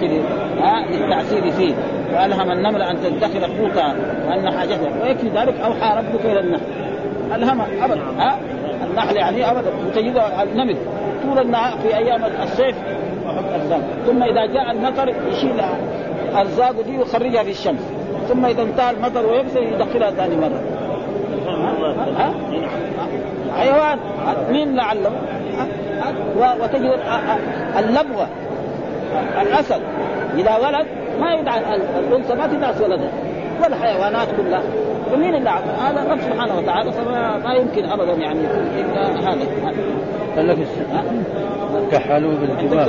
[0.90, 1.74] للتعسير فيه.
[2.12, 3.94] وألهم النمل أن تدخر قوتها
[4.28, 6.62] وأن حاجتها ويكفي ذلك أوحى ربك إلى النحل.
[7.34, 8.02] ألهم أبدا.
[8.18, 8.38] ها
[8.94, 9.70] النحل يعني ابدا.
[9.86, 10.76] وتجد النمل
[11.22, 12.76] طول النهار في أيام الصيف
[14.06, 15.60] ثم إذا جاء المطر يشيل
[16.36, 17.80] ارزاقه دي ويخرجها في الشمس.
[18.28, 20.60] ثم إذا انتهى المطر ويبسل يدخلها ثاني مرة؟
[23.56, 23.98] حيوان.
[24.50, 25.12] مين لعله؟
[26.60, 26.98] وتجد
[27.78, 28.28] اللبغة
[29.42, 29.82] الأسد.
[30.36, 30.86] إذا ولد
[31.20, 33.10] ما يدعى الأنثى ما تدعس ولدها
[33.62, 34.62] والحيوانات كلها.
[35.14, 38.40] ومين اللي هذا الرب سبحانه وتعالى فما ما يمكن ابدا يعني
[38.80, 39.46] إلا هذا.
[40.36, 40.58] قال لك
[41.92, 42.88] كحلوا بالجبال.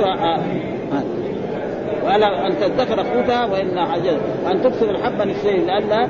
[2.06, 4.18] ولا ان تدخر اخوتها وإن عجل
[4.50, 6.08] أن تكسر الحبة نصفين لئلا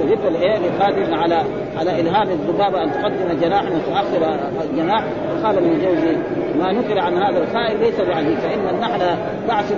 [0.00, 1.42] تجد الايه لقادر على
[1.76, 4.36] على إلهام الذبابه أن تقدم جناح وتؤخر
[4.76, 6.16] جناح وقال ابن الجوزي
[6.58, 9.00] ما نكر عن هذا الخائن ليس بعجيب فإن النحل
[9.48, 9.76] تعصب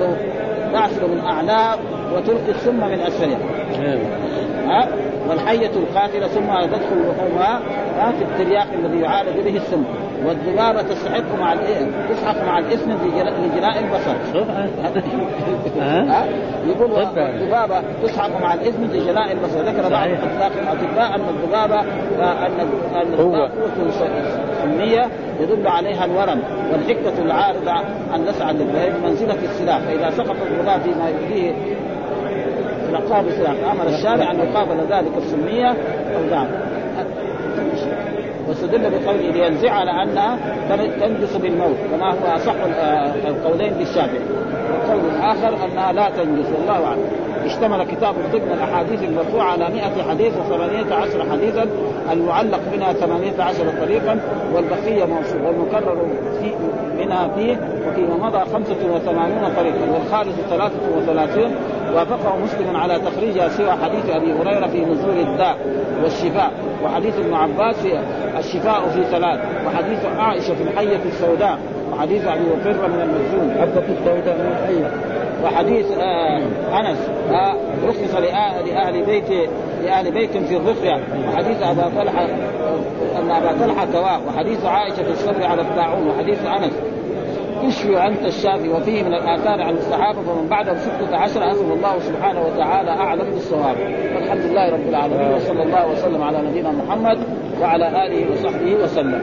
[0.72, 1.20] تعصب من
[2.14, 3.38] وتلقي السم من اسفلها
[4.66, 4.88] ها؟
[5.28, 7.60] والحية القاتلة ثم تدخل لحومها
[8.12, 9.84] في الترياق الذي يعالج به السم.
[10.26, 11.56] والذبابة تستحق مع
[12.10, 14.14] تسحق مع الإسم لجلاء البصر.
[16.68, 19.60] يقول الذبابة تسحق مع الإسم لجلاء البصر.
[19.60, 22.68] ذكر بعض اطلاق الأطباء أن الذبابة أن
[23.02, 23.50] الذبابة قوة
[24.62, 25.06] سمية
[25.40, 26.42] يدل عليها الورم
[26.72, 27.72] والحكة العارضة
[28.12, 29.78] عن لسع بمنزلة السلاح.
[29.78, 31.52] فإذا سقط الذباب فيما فيه
[32.92, 35.68] نقاه بسلاح أمر الشارع أن يقابل ذلك السميه
[36.16, 36.46] أو دعم
[38.62, 40.38] واستدل بقوله لينزع على أنها
[41.00, 42.54] تنجس بالموت كما هو أصح
[43.28, 44.20] القولين للشافعي
[44.72, 47.04] والقول الآخر أنها لا تنجس والله أعلم.
[47.44, 51.66] اشتمل كتاب ضمن الأحاديث المرفوعة على 100 حديث و18 حديثا
[52.12, 54.20] المعلق منها 18 طريقا
[54.54, 56.08] والبقية موصول والمكرر
[56.40, 56.52] في
[56.98, 57.56] منها فيه
[57.88, 61.54] وفيما مضى 85 طريقا والخالص 33
[61.94, 65.56] وافقه مسلم على تخريجها سوى حديث أبي هريرة في نزول الداء
[66.02, 66.50] والشفاء
[66.84, 67.76] وحديث ابن عباس
[68.38, 69.40] الشفاء في ثلاث.
[69.66, 71.58] وحديث عائشة في الحية السوداء
[71.92, 73.56] وحديث أبي بكر من المجنون.
[73.60, 74.90] حبة السوداء من الحية
[75.44, 76.42] وحديث آه
[76.80, 76.98] أنس
[77.30, 77.54] آه
[77.86, 78.14] رخص
[78.66, 79.30] لأهل بيت
[79.84, 82.24] لأهل بيت في الرقيه وحديث أبا طلحة
[83.18, 86.08] أن أبا طلحة دواء وحديث عائشة في الصبر على الطاعون.
[86.08, 86.72] وحديث أنس.
[87.64, 88.68] اشفي أنت الشافي.
[88.68, 91.50] وفيه من الآثار عن الصحابة فمن بعدهم ستة عشر.
[91.50, 93.76] أسأل الله سبحانه وتعالى أعلم بالصواب.
[94.14, 95.34] والحمد لله رب العالمين.
[95.34, 97.18] وصلى الله وسلم على نبينا محمد
[97.60, 99.22] وعلى آله وصحبه وسلم.